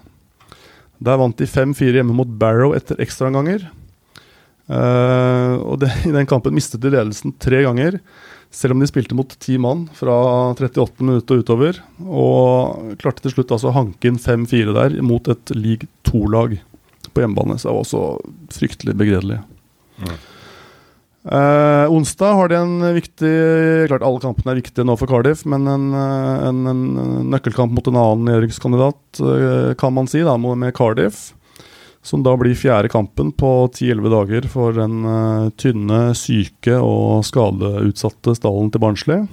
Der 1.05 1.21
vant 1.21 1.37
de 1.37 1.45
5-4 1.45 1.99
hjemme 1.99 2.17
mot 2.17 2.33
Barrow 2.41 2.73
etter 2.73 2.97
ekstraomganger. 3.03 3.67
Uh, 4.65 5.61
og 5.61 5.83
det, 5.83 5.91
i 6.09 6.15
den 6.15 6.25
kampen 6.25 6.57
mistet 6.57 6.81
de 6.81 6.95
ledelsen 6.95 7.35
tre 7.37 7.61
ganger, 7.67 8.01
selv 8.49 8.73
om 8.73 8.81
de 8.81 8.89
spilte 8.89 9.13
mot 9.13 9.37
ti 9.37 9.59
mann 9.61 9.85
fra 9.93 10.17
38 10.55 11.05
minutter 11.05 11.37
og 11.37 11.45
utover. 11.45 11.81
Og 12.01 12.95
klarte 13.03 13.27
til 13.27 13.37
slutt 13.37 13.53
altså 13.53 13.69
å 13.69 13.77
hanke 13.83 14.09
inn 14.09 14.17
5-4 14.17 14.73
der 14.81 15.01
mot 15.05 15.29
et 15.29 15.53
league 15.53 15.85
2-lag 16.09 16.57
på 17.11 17.21
hjemmebane. 17.21 17.59
Så 17.61 17.69
det 17.69 17.75
var 17.75 17.83
også 17.85 18.07
fryktelig 18.55 18.97
begredelig. 18.97 19.43
Mm. 20.01 20.15
Uh, 21.25 21.89
onsdag 21.89 22.33
har 22.37 22.49
de 22.51 22.57
en 22.59 22.93
viktig 22.93 23.29
Klart 23.89 24.03
alle 24.05 24.21
kampene 24.21 24.51
er 24.53 24.59
viktige 24.59 24.85
nå 24.85 24.93
for 24.99 25.09
Cardiff, 25.09 25.41
men 25.49 25.65
en, 25.65 25.87
eh, 25.97 26.43
en, 26.51 26.59
en 26.69 26.83
nøkkelkamp 27.31 27.73
mot 27.73 27.87
en 27.89 27.97
annen 27.97 28.27
nedrykkskandidat, 28.29 29.21
uh, 29.25 29.71
kan 29.73 29.95
man 29.95 30.09
si, 30.09 30.21
da, 30.25 30.37
med 30.37 30.75
Cardiff. 30.77 31.31
Som 32.05 32.21
da 32.21 32.35
blir 32.37 32.53
fjerde 32.53 32.91
kampen 32.93 33.31
på 33.33 33.51
10-11 33.73 34.13
dager 34.13 34.47
for 34.53 34.77
den 34.77 35.01
uh, 35.01 35.49
tynne, 35.57 36.13
syke 36.13 36.77
og 36.77 37.25
skadeutsatte 37.25 38.37
stallen 38.37 38.69
til 38.69 38.85
Barnsley. 38.85 39.25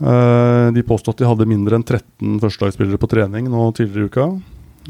de 0.00 0.82
påstod 0.88 1.12
at 1.12 1.18
de 1.20 1.28
hadde 1.28 1.46
mindre 1.46 1.76
enn 1.76 1.84
13 1.84 2.38
førstelagsspillere 2.40 2.98
på 2.98 3.10
trening 3.12 3.50
nå 3.52 3.66
tidligere 3.76 4.08
i 4.08 4.10
uka. 4.10 4.26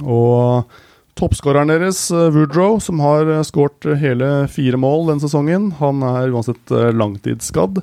Og 0.07 0.79
Toppskåreren 1.19 1.69
deres, 1.69 2.11
eh, 2.11 2.31
Woodrow, 2.31 2.79
som 2.81 3.01
har 3.03 3.29
eh, 3.29 3.43
skåret 3.43 3.85
hele 4.01 4.49
fire 4.49 4.79
mål 4.81 5.09
den 5.11 5.21
sesongen, 5.21 5.71
han 5.81 6.03
er 6.07 6.31
uansett 6.31 6.71
eh, 6.71 6.91
langtidsskadd. 6.97 7.81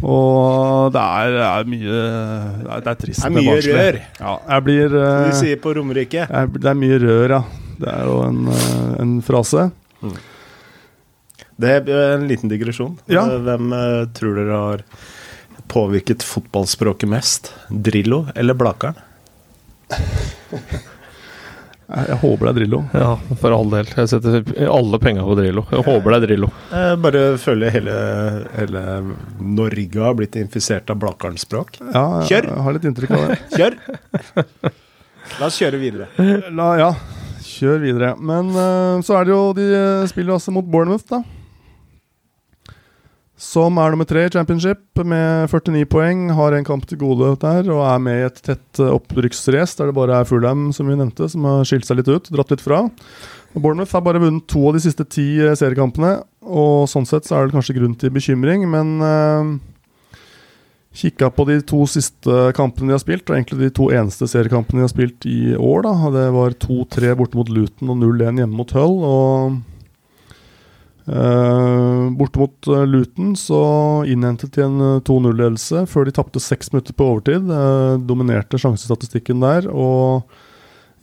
Og 0.00 0.94
det 0.94 1.02
er, 1.02 1.36
er 1.44 1.68
mye 1.68 1.90
Det 1.92 2.70
er, 2.72 2.80
det 2.86 2.92
er 2.94 2.98
trist. 3.02 3.20
Det 3.20 3.28
er 3.28 3.36
mye 3.36 3.60
rør. 3.66 4.00
Ja, 4.16 4.34
jeg 4.48 4.66
blir 4.66 4.96
Du 4.96 5.36
sier 5.36 5.60
på 5.60 5.74
Romerike? 5.76 6.26
Det 6.56 6.72
er 6.72 6.80
mye 6.80 6.98
rør, 7.04 7.36
ja. 7.36 7.42
Det 7.80 7.88
er 7.92 8.08
jo 8.08 8.16
en, 8.26 8.40
en 9.00 9.14
frase. 9.24 9.68
Mm. 10.00 10.16
Det 11.60 11.72
er 11.76 11.90
en 12.16 12.26
liten 12.28 12.52
digresjon. 12.52 12.96
Ja. 13.12 13.26
Hvem 13.44 13.72
tror 14.16 14.36
dere 14.40 14.60
har 14.64 14.84
påvirket 15.70 16.24
fotballspråket 16.26 17.12
mest? 17.12 17.52
Drillo 17.68 18.24
eller 18.34 18.56
Blakeren? 18.56 18.96
Jeg 21.90 22.18
håper 22.22 22.46
det 22.46 22.50
er 22.50 22.58
Drillo. 22.60 22.80
Ja, 22.94 23.10
for 23.40 23.54
all 23.56 23.70
del. 23.72 23.88
Jeg 23.98 24.10
setter 24.12 24.44
alle 24.70 25.00
penga 25.02 25.24
på 25.26 25.34
Drillo. 25.38 25.64
Jeg 25.74 25.82
håper 25.88 26.14
det 26.14 26.18
er 26.20 26.26
Drillo. 26.28 26.50
Jeg 26.70 27.00
bare 27.06 27.22
føler 27.42 27.74
hele, 27.74 27.96
hele 28.54 28.84
Norge 29.58 30.04
har 30.04 30.14
blitt 30.18 30.38
infisert 30.38 30.92
av 30.92 31.00
Blakkaren-språk. 31.02 31.80
Ja, 31.90 32.04
Kjør! 32.28 32.52
Jeg 32.52 32.66
har 32.66 32.76
litt 32.76 32.86
inntrykk 32.92 33.16
av 33.16 33.26
det. 33.26 33.40
Kjør! 33.58 33.78
La 35.40 35.48
oss 35.50 35.58
kjøre 35.58 35.82
videre. 35.82 36.06
La, 36.54 36.70
ja, 36.80 36.92
kjør 37.46 37.82
videre. 37.82 38.14
Men 38.18 38.54
uh, 38.54 39.02
så 39.06 39.18
er 39.18 39.28
det 39.28 39.34
jo 39.34 39.42
De 39.58 39.68
spiller 40.10 40.38
også 40.38 40.54
mot 40.54 40.66
Bournemouth, 40.66 41.06
da 41.10 41.22
som 43.40 43.78
er 43.80 43.94
nummer 43.94 44.04
tre 44.04 44.26
i 44.26 44.32
championship 44.32 45.00
med 45.00 45.48
49 45.48 45.86
poeng. 45.88 46.26
Har 46.36 46.52
en 46.52 46.66
kamp 46.66 46.84
til 46.88 47.00
gode 47.00 47.32
der 47.40 47.70
og 47.72 47.80
er 47.88 48.02
med 48.04 48.18
i 48.18 48.26
et 48.28 48.40
tett 48.44 48.80
eh, 48.82 48.92
opprykksrace 48.92 49.78
der 49.78 49.88
det 49.88 49.96
bare 49.96 50.18
er 50.20 50.28
Fulham 50.28 50.68
som 50.76 50.90
vi 50.90 50.98
nevnte, 50.98 51.28
som 51.32 51.46
har 51.48 51.64
skilt 51.68 51.88
seg 51.88 52.02
litt 52.02 52.10
ut, 52.10 52.28
dratt 52.28 52.52
litt 52.52 52.64
fra. 52.64 52.84
Og 53.54 53.64
Bournemouth 53.64 53.96
har 53.96 54.04
bare 54.04 54.20
vunnet 54.20 54.44
to 54.50 54.66
av 54.68 54.76
de 54.76 54.84
siste 54.84 55.08
ti 55.08 55.26
eh, 55.40 55.56
seriekampene, 55.56 56.18
og 56.44 56.84
sånn 56.92 57.08
sett 57.08 57.26
så 57.26 57.38
er 57.38 57.48
det 57.48 57.56
kanskje 57.56 57.78
grunn 57.80 57.96
til 57.98 58.12
bekymring, 58.12 58.68
men 58.70 58.92
uh, 59.00 59.50
Kikka 61.00 61.28
på 61.30 61.44
de 61.46 61.60
to 61.62 61.84
siste 61.86 62.50
kampene 62.58 62.90
de 62.90 62.96
har 62.96 63.02
spilt, 63.02 63.28
og 63.30 63.36
egentlig 63.36 63.60
de 63.62 63.72
to 63.74 63.88
eneste 63.94 64.26
seriekampene 64.28 64.82
de 64.82 64.86
har 64.88 64.92
spilt 64.92 65.26
i 65.30 65.40
år. 65.54 65.84
da, 65.86 66.12
Det 66.16 66.28
var 66.34 66.56
2-3 66.66 67.12
borte 67.18 67.38
mot 67.38 67.48
Luton 67.48 67.92
og 67.94 68.00
0-1 68.02 68.42
hjemme 68.42 68.58
mot 68.58 68.74
Hull. 68.74 68.96
og 69.06 69.60
Uh, 71.08 72.10
borte 72.14 72.38
mot 72.38 72.68
uh, 72.68 72.84
Luton 72.84 73.32
så 73.38 73.60
innhentet 74.06 74.52
de 74.54 74.62
en 74.66 74.82
2-0-ledelse 75.06 75.86
før 75.90 76.06
de 76.06 76.14
tapte 76.14 76.42
seks 76.42 76.70
minutter 76.74 76.96
på 76.96 77.08
overtid. 77.14 77.48
Uh, 77.48 77.96
dominerte 78.04 78.60
sjansestatistikken 78.60 79.42
der. 79.42 79.68
Og 79.72 80.28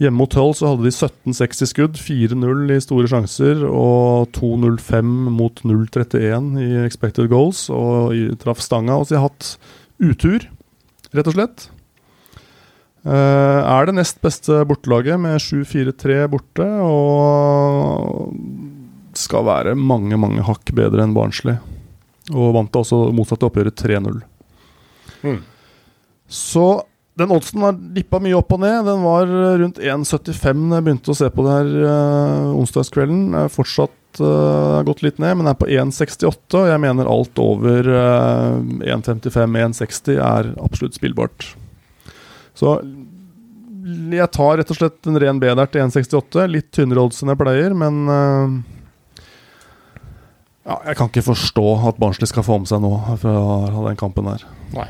hjemme 0.02 0.22
mot 0.22 0.38
Hull 0.38 0.54
så 0.56 0.74
hadde 0.74 0.86
de 0.86 0.94
17-6 0.94 1.64
i 1.66 1.70
skudd, 1.72 2.02
4-0 2.02 2.76
i 2.76 2.82
store 2.84 3.10
sjanser 3.12 3.66
og 3.68 4.30
2-0-5 4.38 5.16
mot 5.34 5.64
0-31 5.66 6.54
i 6.62 6.70
expected 6.86 7.32
goals. 7.34 7.66
Og 7.74 8.38
traff 8.44 8.62
stanga. 8.64 9.00
Og 9.00 9.10
så 9.10 9.18
de 9.18 9.24
har 9.24 9.32
hatt 9.32 9.56
utur, 9.98 10.46
rett 11.18 11.32
og 11.32 11.36
slett. 11.40 11.70
er 13.08 13.88
det 13.88 13.96
nest 13.98 14.20
beste 14.22 14.62
bortelaget 14.70 15.18
med 15.20 15.42
7-4-3 15.42 16.28
borte. 16.30 16.68
Og 16.86 18.67
skal 19.18 19.48
være 19.48 19.76
mange, 19.78 20.18
mange 20.20 20.46
hakk 20.46 20.72
bedre 20.78 21.04
enn 21.04 21.16
Barnsley. 21.18 21.58
Og 22.36 22.54
vant 22.56 22.72
da 22.74 22.84
også 22.84 23.08
motsatte 23.16 23.48
oppgjøret 23.48 23.80
3-0. 23.80 24.20
Mm. 25.24 25.40
Så 26.28 26.68
den 27.18 27.32
oddsen 27.34 27.64
har 27.66 27.78
dippa 27.96 28.20
mye 28.22 28.36
opp 28.38 28.52
og 28.54 28.62
ned. 28.62 28.84
Den 28.86 29.06
var 29.06 29.32
rundt 29.64 29.80
1,75 29.82 30.68
da 30.70 30.78
jeg 30.78 30.86
begynte 30.86 31.14
å 31.14 31.18
se 31.18 31.30
på 31.34 31.46
det 31.46 31.56
her 31.56 31.72
uh, 31.88 32.58
onsdagskvelden. 32.60 33.24
Er 33.40 33.54
fortsatt 33.54 34.22
uh, 34.22 34.84
gått 34.86 35.02
litt 35.06 35.22
ned, 35.24 35.40
men 35.40 35.50
er 35.50 35.58
på 35.58 35.70
1,68. 35.72 36.36
Og 36.60 36.70
jeg 36.70 36.84
mener 36.84 37.10
alt 37.10 37.42
over 37.42 37.90
uh, 37.90 38.60
1,55-1,60 38.86 40.20
er 40.20 40.54
absolutt 40.62 41.00
spillbart. 41.00 41.52
Så 42.58 42.78
jeg 44.12 44.28
tar 44.36 44.58
rett 44.60 44.72
og 44.74 44.78
slett 44.78 45.08
en 45.08 45.18
ren 45.22 45.40
B 45.42 45.48
der 45.48 45.70
til 45.72 45.88
1,68. 45.88 46.44
Litt 46.52 46.70
tynnere 46.76 47.08
odds 47.08 47.24
enn 47.24 47.32
jeg 47.32 47.40
pleier, 47.40 47.74
men 47.78 48.04
ja, 50.68 50.76
jeg 50.90 50.98
kan 51.00 51.10
ikke 51.12 51.24
forstå 51.30 51.64
at 51.90 52.00
Barnsley 52.02 52.28
skal 52.30 52.44
få 52.46 52.58
med 52.62 52.68
seg 52.70 52.82
noe 52.84 53.16
fra 53.22 53.34
den 53.88 54.00
kampen 54.00 54.28
her. 54.30 54.44
Nei. 54.76 54.90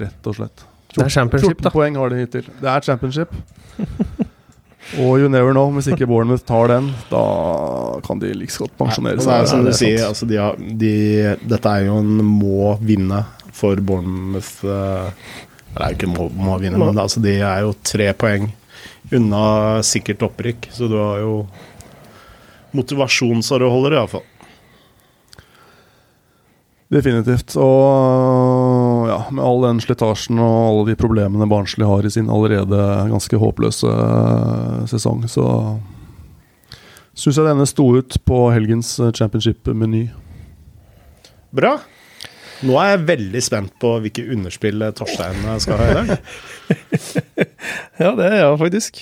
Rett 0.00 0.26
og 0.30 0.36
slett. 0.38 0.66
14, 0.90 0.96
det 0.98 1.04
er 1.06 1.14
championship, 1.14 1.60
14 1.62 1.72
poeng 1.74 1.96
har 2.00 2.10
de 2.10 2.18
hittil. 2.24 2.46
Det 2.60 2.68
er 2.72 2.84
championship. 2.86 3.34
Og 4.98 5.20
you 5.20 5.28
never 5.30 5.52
know, 5.54 5.68
hvis 5.76 5.86
ikke 5.92 6.06
Bournemouth 6.08 6.42
tar 6.48 6.66
den, 6.72 6.88
da 7.12 7.20
kan 8.02 8.18
de 8.18 8.32
like 8.34 8.56
godt 8.58 8.72
pensjonere 8.80 9.20
seg. 9.22 9.28
det 9.28 9.36
er 9.44 9.50
som 9.52 9.62
du 9.62 9.70
er 9.70 9.76
sier, 9.78 10.00
altså 10.08 10.26
de 10.26 10.38
har, 10.40 10.56
de, 10.58 10.90
dette 11.52 11.74
er 11.76 11.84
jo 11.86 11.98
en 12.00 12.24
må 12.26 12.72
vinne 12.82 13.20
for 13.54 13.78
Bournemouth. 13.86 14.64
eh, 14.64 15.12
Det 15.70 15.84
er 15.84 15.92
jo 15.92 15.98
ikke 16.00 16.10
må, 16.10 16.26
må 16.34 16.56
vinne, 16.58 16.80
men 16.80 16.98
altså 16.98 17.22
de 17.22 17.36
er 17.38 17.60
jo 17.68 17.76
tre 17.86 18.08
poeng 18.18 18.48
unna 19.14 19.44
sikkert 19.86 20.24
opprykk. 20.26 20.66
Så 20.74 20.88
du 20.90 20.96
har 20.98 21.20
jo 21.22 21.36
motivasjon 22.74 23.42
så 23.46 23.60
det 23.62 23.70
holder, 23.70 23.98
iallfall. 24.00 24.26
Definitivt. 26.90 27.54
Og 27.62 29.06
ja, 29.06 29.20
med 29.30 29.44
all 29.46 29.62
den 29.62 29.82
slitasjen 29.82 30.40
og 30.42 30.56
alle 30.64 30.88
de 30.90 30.98
problemene 30.98 31.46
Barnsley 31.50 31.86
har 31.86 32.06
i 32.06 32.10
sin 32.10 32.30
allerede 32.32 32.80
ganske 33.12 33.38
håpløse 33.38 33.92
eh, 33.94 34.80
sesong, 34.90 35.22
så 35.30 35.46
syns 37.14 37.38
jeg 37.38 37.46
denne 37.46 37.68
sto 37.70 37.86
ut 37.94 38.18
på 38.26 38.42
helgens 38.50 38.96
eh, 38.98 39.12
championship-meny. 39.14 40.08
Bra. 41.54 41.76
Nå 42.66 42.74
er 42.76 42.90
jeg 42.90 43.06
veldig 43.08 43.42
spent 43.42 43.76
på 43.80 43.94
hvilke 44.02 44.26
underspill 44.34 44.82
Torstein 44.98 45.46
skal 45.62 45.80
ha 45.80 45.86
i 45.86 45.96
dag. 46.00 46.16
Ja, 48.00 48.14
det 48.16 48.26
er 48.30 48.36
jeg 48.38 48.58
faktisk. 48.60 48.98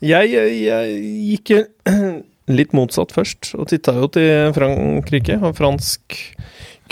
Jeg, 0.00 0.30
jeg 0.32 0.92
gikk 1.28 1.50
litt 2.52 2.72
motsatt 2.76 3.12
først, 3.12 3.50
og 3.58 3.68
titta 3.68 3.94
jo 3.98 4.08
til 4.12 4.54
Frankrike 4.56 5.36
og 5.42 5.56
fransk 5.58 6.16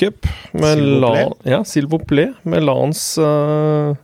cup. 0.00 0.26
Med 0.56 0.78
S'il 0.78 0.88
vous 0.88 1.00
la, 1.00 1.12
ja, 1.44 1.60
s'il. 1.64 1.86
Med 2.44 2.64
Lans, 2.64 3.02
uh, 3.18 3.94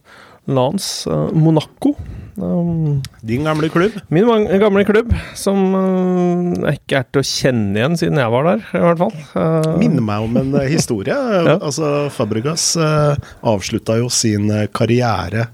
Lans 0.46 1.06
uh, 1.08 1.32
Monaco. 1.32 1.96
Um, 2.36 3.00
Din 3.24 3.44
gamle 3.48 3.70
klubb. 3.72 3.92
min 4.12 4.26
gamle 4.60 4.84
klubb, 4.84 5.14
som 5.34 5.72
uh, 5.72 6.72
ikke 6.74 6.98
er 6.98 7.06
til 7.08 7.22
å 7.22 7.24
kjenne 7.24 7.80
igjen 7.80 7.96
siden 7.96 8.20
jeg 8.20 8.32
var 8.34 8.44
der, 8.50 8.66
i 8.76 8.82
hvert 8.84 9.00
fall. 9.00 9.16
Uh, 9.32 9.72
Minner 9.80 10.04
meg 10.04 10.26
om 10.28 10.36
en 10.42 10.52
historie. 10.68 11.16
historie. 11.24 11.56
Altså, 11.56 11.92
Fabregas 12.12 12.74
uh, 12.76 13.16
avslutta 13.40 13.96
jo 14.02 14.12
sin 14.12 14.52
karriere 14.76 15.48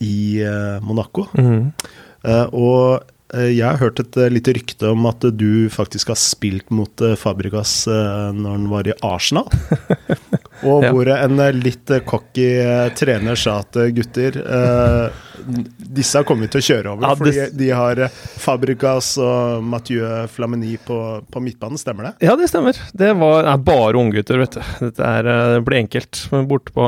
i 0.00 0.16
Monaco. 0.80 1.26
Eh, 2.24 2.46
og 2.56 3.04
jeg 3.50 3.64
har 3.66 3.80
hørt 3.80 4.00
et 4.02 4.16
eh, 4.20 4.30
lite 4.32 4.54
rykte 4.54 4.90
om 4.94 5.06
at 5.10 5.24
eh, 5.26 5.34
du 5.34 5.66
faktisk 5.72 6.12
har 6.12 6.18
spilt 6.20 6.70
mot 6.74 7.02
eh, 7.02 7.16
Fabregas 7.18 7.86
eh, 7.90 8.30
når 8.36 8.58
han 8.58 8.68
var 8.70 8.90
i 8.90 8.96
Arsenal. 9.06 9.48
Og 10.62 10.84
Ja. 10.84 10.92
hvor 10.92 11.08
en 11.10 11.40
eh, 11.40 11.52
litt 11.52 11.90
eh, 11.90 12.00
cocky 12.06 12.46
eh, 12.62 12.88
trener 12.94 13.34
sa 13.38 13.58
at 13.64 13.78
gutter 13.94 14.38
eh, 14.38 15.22
Disse 15.94 16.22
kommer 16.24 16.46
vi 16.46 16.52
til 16.54 16.62
å 16.62 16.64
kjøre 16.64 16.92
over, 16.94 17.04
Ja, 17.08 17.14
fordi 17.18 17.32
det- 17.34 17.56
de 17.58 17.68
har 17.74 17.96
Fabricas 18.40 19.18
og 19.18 19.64
Mathieu 19.66 20.26
Flamini 20.30 20.78
på, 20.78 21.24
på 21.30 21.42
midtbanen, 21.42 21.76
stemmer 21.76 22.04
det? 22.04 22.12
Ja, 22.28 22.36
det 22.36 22.48
stemmer. 22.48 22.78
Det 22.94 23.10
var, 23.18 23.44
er 23.44 23.58
bare 23.58 23.98
unggutter, 23.98 24.38
vet 24.38 24.56
du. 24.56 24.62
Dette 24.80 25.02
er, 25.04 25.22
det 25.56 25.64
blir 25.66 25.82
enkelt 25.82 26.22
borte 26.48 26.72
på, 26.72 26.86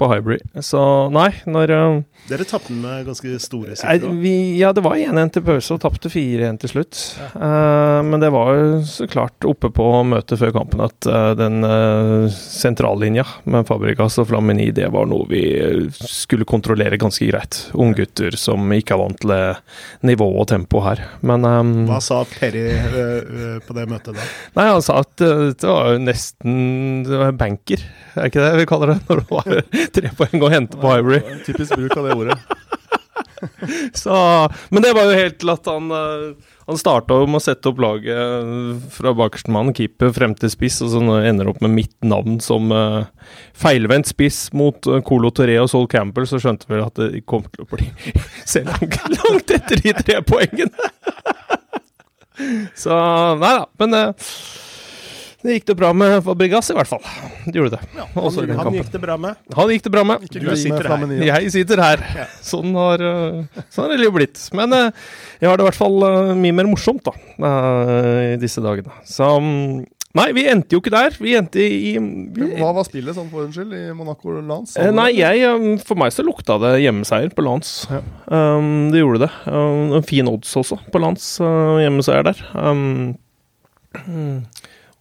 på 0.00 0.10
Hybrid. 0.10 0.48
Så 0.64 0.80
nei, 1.12 1.30
når 1.46 2.04
Dere 2.28 2.44
tapte 2.44 2.74
med 2.74 3.06
ganske 3.06 3.38
store 3.40 3.76
vi, 4.20 4.58
ja, 4.58 4.72
det 4.72 4.82
var 4.84 4.98
1-1 5.00 5.30
til 5.32 5.44
pause 5.46 5.76
og 5.76 5.80
tapte 5.80 6.10
4-1 6.12 6.58
til 6.60 6.72
slutt. 6.72 6.98
Eh, 7.36 8.00
men 8.04 8.20
det 8.20 8.32
var 8.34 8.52
jo 8.56 8.80
så 8.88 9.06
klart 9.08 9.46
oppe 9.48 9.70
på 9.72 9.86
møtet 10.08 10.40
før 10.40 10.52
kampen 10.56 10.82
at 10.84 11.08
uh, 11.08 11.32
den 11.38 11.62
uh, 11.64 12.28
sentrallinja 12.78 13.24
med 13.44 13.66
Fabregas 13.66 14.18
og 14.22 14.28
Flamini, 14.28 14.70
det 14.70 14.86
var 14.94 15.08
noe 15.10 15.26
vi 15.28 15.42
eh, 15.58 15.88
skulle 15.98 16.46
kontrollere 16.46 16.98
ganske 17.00 17.26
greit. 17.26 17.58
Unggutter 17.74 18.36
som 18.38 18.70
ikke 18.72 18.94
er 18.94 19.00
vant 19.00 19.18
til 19.18 19.32
nivå 20.06 20.28
og 20.38 20.46
tempo 20.48 20.82
her. 20.84 21.02
Men 21.26 21.42
um, 21.44 21.72
Hva 21.88 21.98
sa 22.04 22.20
Perry 22.30 22.62
uh, 22.70 23.00
eh, 23.02 23.58
på 23.66 23.74
det 23.74 23.88
møtet 23.90 24.14
da? 24.14 24.28
Nei, 24.54 24.68
han 24.70 24.84
sa 24.84 25.00
at 25.02 25.24
uh, 25.24 25.50
det 25.50 25.66
var 25.66 25.96
jo 25.96 26.04
nesten 26.04 27.02
var 27.08 27.34
banker, 27.38 27.82
er 28.14 28.30
ikke 28.30 28.46
det 28.46 28.62
vi 28.62 28.68
kaller 28.70 28.94
det? 28.94 29.00
Når 29.08 29.24
det 29.24 29.28
var 29.32 29.90
tre 29.98 30.14
poeng 30.22 30.46
å 30.46 30.52
hente 30.54 30.78
på 30.78 30.94
Ivory. 31.00 31.22
Typisk 31.48 31.74
bruk 31.74 31.98
av 31.98 32.06
det 32.06 32.18
ordet. 32.18 32.38
Så, 34.04 34.14
men 34.70 34.86
det 34.86 34.94
var 34.94 35.10
jo 35.10 35.18
helt 35.18 35.38
til 35.42 35.50
at 35.50 35.66
han 35.70 35.90
eh, 35.94 36.54
Han 36.68 36.76
starta 36.76 37.16
med 37.24 37.38
å 37.38 37.40
sette 37.40 37.70
opp 37.70 37.78
laget 37.80 38.12
eh, 38.12 38.72
fra 38.92 39.14
bakerste 39.16 39.52
mann, 39.54 39.72
keeper, 39.76 40.12
frem 40.12 40.34
til 40.36 40.50
spiss, 40.52 40.82
og 40.84 40.92
så 40.92 41.00
ender 41.24 41.48
opp 41.48 41.62
med 41.64 41.72
mitt 41.72 41.94
navn 42.04 42.36
som 42.44 42.68
uh, 42.74 43.06
feilvendt 43.56 44.10
spiss 44.10 44.50
mot 44.52 44.90
uh, 44.90 44.98
Colo 45.04 45.30
Torre 45.32 45.56
og 45.62 45.70
Sol 45.72 45.88
Campbell, 45.88 46.28
så 46.28 46.40
skjønte 46.42 46.68
vi 46.68 46.82
at 46.84 47.00
det 47.00 47.24
kom 47.28 47.46
til 47.48 47.64
å 47.64 47.70
bli 47.72 47.88
se 48.52 48.66
langt, 48.68 49.00
langt 49.16 49.56
etter 49.56 49.80
de 49.80 49.96
tre 49.96 50.20
poengene. 50.28 50.92
så 52.84 53.00
nei 53.40 53.54
da, 53.62 53.64
men 53.80 53.96
uh, 53.96 54.28
det 55.42 55.54
gikk 55.54 55.68
det 55.70 55.76
bra 55.78 55.92
med 55.94 56.16
Fabregas, 56.26 56.70
i 56.72 56.74
hvert 56.74 56.90
fall. 56.90 57.04
Det 57.46 57.54
gjorde 57.54 57.76
det. 57.76 57.90
Ja, 57.94 58.06
han, 58.14 58.24
den 58.34 58.56
Han 58.56 58.64
kampen. 58.64 58.78
gikk 58.80 58.88
det 58.90 59.02
bra 59.04 59.16
med. 59.22 59.44
Han 59.54 59.70
gikk 59.70 59.84
det 59.84 59.92
bra 59.94 60.02
med. 60.08 60.24
Ikke 60.26 60.42
Du 60.42 60.48
sitter 60.58 60.88
her. 60.90 61.04
Jeg 61.28 61.52
sitter 61.54 61.82
her. 61.84 62.02
Sånn 62.42 62.74
har, 62.74 63.04
uh, 63.04 63.60
sånn 63.70 63.86
har 63.86 63.94
det 63.94 64.00
livet 64.00 64.16
blitt. 64.18 64.40
Men 64.58 64.74
uh, 64.74 65.12
jeg 65.38 65.50
har 65.50 65.60
det 65.60 65.62
i 65.62 65.68
hvert 65.68 65.78
fall 65.78 66.02
uh, 66.02 66.32
mye 66.34 66.56
mer 66.58 66.66
morsomt 66.70 67.06
da, 67.06 67.14
i 68.32 68.34
disse 68.42 68.64
dagene. 68.64 68.90
Så 69.06 69.30
um, 69.38 69.86
Nei, 70.16 70.30
vi 70.32 70.46
endte 70.48 70.74
jo 70.74 70.80
ikke 70.80 70.92
der. 70.94 71.14
Vi 71.20 71.34
endte 71.36 71.60
i 71.62 71.92
vi, 72.00 72.46
Hva 72.56 72.70
var 72.74 72.86
spillet 72.88 73.14
sånn 73.14 73.28
for 73.30 73.44
unnskyld 73.44 73.74
i 73.76 73.82
Monaco 73.94 74.32
Lance? 74.40 74.78
Eh, 74.80 74.90
Nei, 74.94 75.10
jeg, 75.20 75.76
for 75.84 76.00
meg 76.00 76.14
så 76.16 76.24
lukta 76.26 76.56
det 76.62 76.78
hjemmeseier 76.82 77.30
på 77.36 77.44
Lance. 77.44 77.86
Ja. 77.92 78.00
Um, 78.32 78.88
det 78.90 79.02
gjorde 79.04 79.26
det. 79.26 79.30
Um, 79.46 79.98
en 80.00 80.06
fin 80.08 80.30
odds 80.30 80.54
også 80.58 80.80
på 80.90 81.02
Lance, 81.02 81.36
uh, 81.44 81.76
hjemmeseier 81.82 82.24
der. 82.30 82.40
Um, 82.56 83.18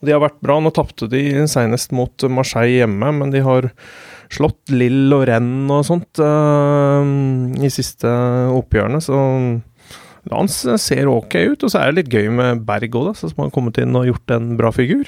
de 0.05 0.13
har 0.13 0.21
vært 0.21 0.41
bra. 0.45 0.60
Nå 0.62 0.73
tapte 0.75 1.10
de 1.12 1.23
senest 1.49 1.93
mot 1.95 2.27
Marseille 2.29 2.83
hjemme, 2.83 3.13
men 3.19 3.33
de 3.33 3.41
har 3.45 3.71
slått 4.33 4.73
Lill 4.73 5.13
og 5.15 5.25
Rennes 5.29 5.71
og 5.71 5.88
sånt 5.88 6.21
uh, 6.21 7.01
i 7.63 7.71
siste 7.71 8.12
oppgjørene, 8.51 8.99
så 9.03 9.17
Lans 10.27 10.55
ser 10.83 11.07
ok 11.07 11.36
ut. 11.53 11.63
Og 11.63 11.71
så 11.71 11.81
er 11.81 11.91
det 11.91 12.01
litt 12.01 12.15
gøy 12.17 12.31
med 12.36 12.63
Berg 12.67 12.97
òg, 12.99 13.13
som 13.19 13.31
har 13.39 13.53
kommet 13.55 13.79
inn 13.81 13.95
og 13.97 14.10
gjort 14.10 14.36
en 14.36 14.55
bra 14.60 14.73
figur. 14.75 15.07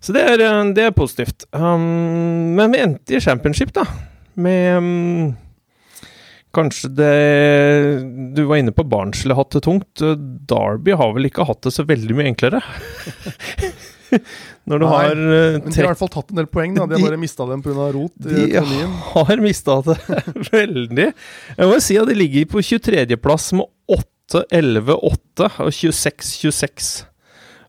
Så 0.00 0.14
det 0.16 0.22
er, 0.28 0.42
eh, 0.44 0.72
det 0.76 0.86
er 0.86 0.96
positivt. 0.96 1.46
Um, 1.52 2.54
men 2.56 2.72
vi 2.72 2.82
endte 2.84 3.16
i 3.16 3.20
championship, 3.20 3.72
da. 3.76 3.84
Med 4.36 4.78
um, 4.78 5.36
Kanskje 6.56 6.88
det 6.96 7.12
Du 8.36 8.42
var 8.48 8.60
inne 8.62 8.72
på 8.72 8.84
Barnsley 8.88 9.34
har 9.34 9.42
hatt 9.44 9.56
det 9.58 9.62
tungt. 9.66 10.02
Derby 10.48 10.96
har 10.96 11.12
vel 11.16 11.28
ikke 11.28 11.44
hatt 11.48 11.62
det 11.66 11.74
så 11.76 11.84
veldig 11.88 12.16
mye 12.16 12.30
enklere. 12.32 12.62
Når 14.66 14.78
du 14.80 14.84
Nei, 14.86 14.90
har 14.92 15.18
uh, 15.18 15.56
Men 15.58 15.66
de 15.66 15.80
har 15.80 15.86
i 15.86 15.90
hvert 15.90 16.00
fall 16.00 16.12
tatt 16.14 16.30
en 16.32 16.38
del 16.40 16.48
poeng. 16.50 16.76
da 16.76 16.86
De 16.86 16.96
har 16.98 17.08
bare 17.08 17.18
mista 17.20 17.46
dem 17.48 17.62
pga. 17.64 17.88
rot 17.94 18.14
de 18.22 18.44
økonomien. 18.46 18.92
har 19.16 19.42
mista 19.42 19.80
det 19.86 19.96
veldig. 20.52 21.08
Jeg 21.58 21.70
må 21.72 21.80
si 21.82 21.98
at 22.00 22.10
de 22.10 22.16
ligger 22.18 22.48
på 22.54 22.62
23.-plass 22.64 23.50
med 23.58 23.66
8-11-8 23.98 25.50
og 25.66 25.70
26-26. 25.74 26.90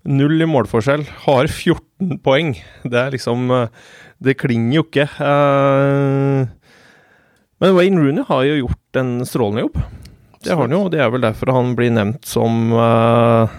Null 0.07 0.41
i 0.45 0.47
målforskjell. 0.47 1.03
Har 1.25 1.49
14 1.51 2.21
poeng. 2.23 2.53
Det 2.85 2.99
er 3.01 3.11
liksom 3.17 3.49
eh, 3.51 3.89
Det 4.23 4.37
klinger 4.39 4.77
jo 4.79 4.85
ikke. 4.87 5.07
Eh, 5.27 6.45
Men 7.63 7.77
Wayne 7.77 8.01
Rooney 8.01 8.25
har 8.27 8.43
jo 8.45 8.59
gjort 8.63 8.99
en 9.01 9.13
strålende 9.25 9.65
jobb. 9.65 9.79
Det 10.43 10.53
har 10.53 10.61
han 10.61 10.75
jo, 10.75 10.83
og 10.85 10.91
det 10.93 11.01
er 11.01 11.09
vel 11.11 11.23
derfor 11.25 11.51
han 11.55 11.73
blir 11.77 11.89
nevnt 11.91 12.27
som 12.29 12.69
uh, 12.77 13.49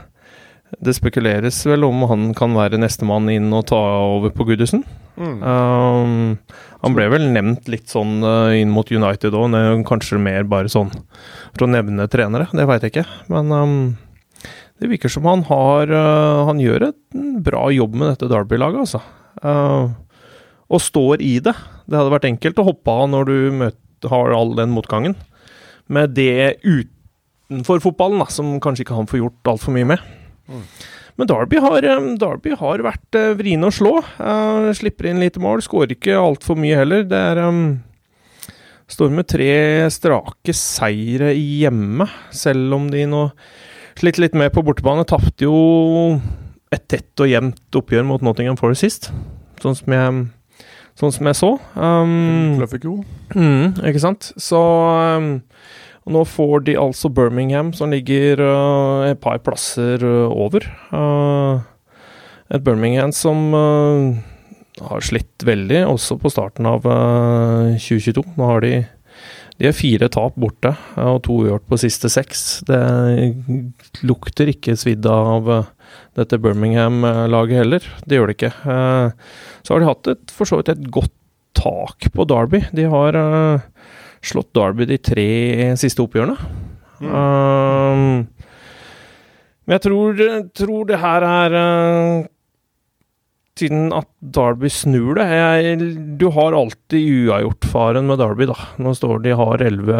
Det 0.81 0.95
spekuleres 0.97 1.59
vel 1.67 1.87
om 1.89 2.05
han 2.09 2.29
kan 2.39 2.55
være 2.57 2.79
nestemann 2.79 3.29
inn 3.33 3.51
og 3.57 3.67
ta 3.73 3.81
over 4.07 4.33
på 4.35 4.47
Goodison. 4.49 4.85
Mm. 5.19 5.39
Um, 5.43 6.61
han 6.85 6.95
ble 6.95 7.09
vel 7.11 7.27
nevnt 7.35 7.67
litt 7.73 7.91
sånn 7.91 8.21
uh, 8.23 8.55
inn 8.55 8.71
mot 8.71 8.87
United 8.87 9.35
òg, 9.35 9.57
kanskje 9.89 10.21
mer 10.23 10.47
bare 10.47 10.71
sånn 10.71 10.93
for 10.95 11.67
å 11.67 11.71
nevne 11.73 12.07
trenere, 12.13 12.47
det 12.55 12.69
veit 12.71 12.87
jeg 12.87 12.95
ikke. 12.95 13.09
Men 13.35 13.51
um, 13.51 13.81
det 14.79 14.93
virker 14.93 15.11
som 15.11 15.27
han 15.27 15.43
har 15.49 15.91
uh, 15.91 16.47
Han 16.47 16.63
gjør 16.63 16.93
en 16.93 17.33
bra 17.43 17.65
jobb 17.75 17.99
med 17.99 18.13
dette 18.13 18.31
Derby-laget, 18.31 18.87
altså. 18.87 19.03
Og 20.69 20.81
står 20.85 21.23
i 21.25 21.39
det. 21.43 21.55
Det 21.89 21.97
hadde 21.97 22.13
vært 22.13 22.29
enkelt 22.29 22.59
å 22.61 22.69
hoppe 22.69 22.95
av 22.95 23.11
når 23.11 23.29
du 23.29 23.37
møter, 23.65 23.83
har 24.07 24.35
all 24.37 24.55
den 24.59 24.71
motgangen. 24.75 25.17
Med 25.89 26.15
det 26.15 26.61
utenfor 26.63 27.83
fotballen, 27.83 28.23
da, 28.23 28.29
som 28.31 28.59
kanskje 28.63 28.87
ikke 28.87 28.99
han 28.99 29.11
får 29.11 29.23
gjort 29.23 29.53
altfor 29.55 29.75
mye 29.75 29.89
med. 29.95 30.07
Men 31.19 31.27
Derby 31.27 31.59
har, 31.59 31.85
um, 31.99 32.13
Derby 32.21 32.55
har 32.61 32.85
vært 32.87 33.19
uh, 33.19 33.33
vriene 33.39 33.69
å 33.69 33.75
slå. 33.75 33.97
Uh, 34.21 34.71
slipper 34.79 35.11
inn 35.11 35.23
lite 35.23 35.43
mål, 35.43 35.65
skårer 35.67 35.97
ikke 35.97 36.15
altfor 36.15 36.59
mye 36.61 36.79
heller. 36.79 37.03
Det 37.09 37.19
er 37.33 37.43
um, 37.49 37.63
Står 38.89 39.11
med 39.13 39.27
tre 39.29 39.51
strake 39.93 40.55
seire 40.57 41.35
hjemme, 41.37 42.07
selv 42.33 42.73
om 42.73 42.87
de 42.89 43.03
nå 43.05 43.27
sliter 44.01 44.25
litt 44.25 44.39
mer 44.39 44.49
på 44.55 44.63
bortebane. 44.65 45.05
Tapte 45.05 45.45
jo 45.45 45.59
et 46.73 46.87
tett 46.89 47.21
og 47.21 47.29
jevnt 47.29 47.77
oppgjør 47.77 48.07
mot 48.09 48.25
Nottingham 48.25 48.57
Forest 48.57 48.87
sist, 48.87 49.11
sånn 49.61 49.77
som 49.77 49.93
jeg, 49.93 50.23
sånn 50.99 51.15
som 51.15 51.29
jeg 51.31 51.39
så. 51.39 51.53
Um, 51.79 52.59
Mm, 53.35 53.79
ikke 53.87 54.03
sant? 54.03 54.33
Så 54.41 54.59
um, 54.59 55.31
nå 56.09 56.25
får 56.27 56.65
de 56.69 56.79
altså 56.81 57.11
Birmingham, 57.13 57.73
som 57.77 57.93
ligger 57.95 58.43
uh, 58.43 59.07
et 59.11 59.21
par 59.23 59.39
plasser 59.45 60.03
uh, 60.03 60.27
over. 60.33 60.67
Uh, 60.91 61.63
et 62.51 62.65
Birmingham 62.65 63.13
som 63.13 63.51
har 64.79 65.03
slitt 65.05 65.43
veldig, 65.45 65.83
også 65.85 66.17
på 66.23 66.31
starten 66.33 66.65
av 66.71 66.87
2022. 66.87 68.23
Nå 68.39 68.47
har 68.49 68.65
de 68.65 68.73
de 69.59 69.67
har 69.67 69.75
fire 69.75 70.07
tap 70.15 70.37
borte 70.39 70.71
og 71.03 71.17
to 71.27 71.41
uavgjort 71.43 71.65
på 71.67 71.79
siste 71.83 72.07
seks. 72.15 72.43
Det 72.69 72.79
lukter 74.07 74.53
ikke 74.53 74.77
svidd 74.79 75.07
av 75.11 75.51
dette 76.19 76.41
Birmingham-laget 76.43 77.63
heller. 77.63 77.85
Det 78.05 78.19
gjør 78.19 78.31
det 78.31 78.37
ikke. 78.39 78.53
Så 79.63 79.75
har 79.75 79.83
de 79.83 79.89
hatt 79.89 80.11
et, 80.13 80.35
for 80.35 80.49
så 80.49 80.59
vidt 80.61 80.73
et 80.75 80.89
godt 80.95 81.15
tak 81.59 82.11
på 82.15 82.27
Derby. 82.29 82.63
De 82.75 82.87
har 82.91 83.19
slått 84.27 84.51
Derby 84.57 84.87
de 84.91 84.99
tre 85.03 85.29
siste 85.79 86.03
oppgjørene. 86.03 86.37
Mm. 86.99 87.13
Um, 87.15 88.27
men 89.69 89.77
jeg 89.77 89.85
tror, 89.85 90.23
tror, 90.57 90.85
det 90.89 90.99
her 91.03 91.27
er 91.29 91.57
tiden 93.59 93.93
at 93.97 94.09
Derby 94.35 94.71
snur 94.73 95.19
det. 95.19 95.27
Jeg, 95.29 95.79
du 96.21 96.29
har 96.35 96.57
alltid 96.57 97.29
uavgjort-faren 97.29 98.09
med 98.09 98.21
Derby, 98.23 98.49
da. 98.51 98.57
Nå 98.83 98.95
står 98.97 99.23
de 99.25 99.37
har 99.39 99.65
elleve 99.67 99.99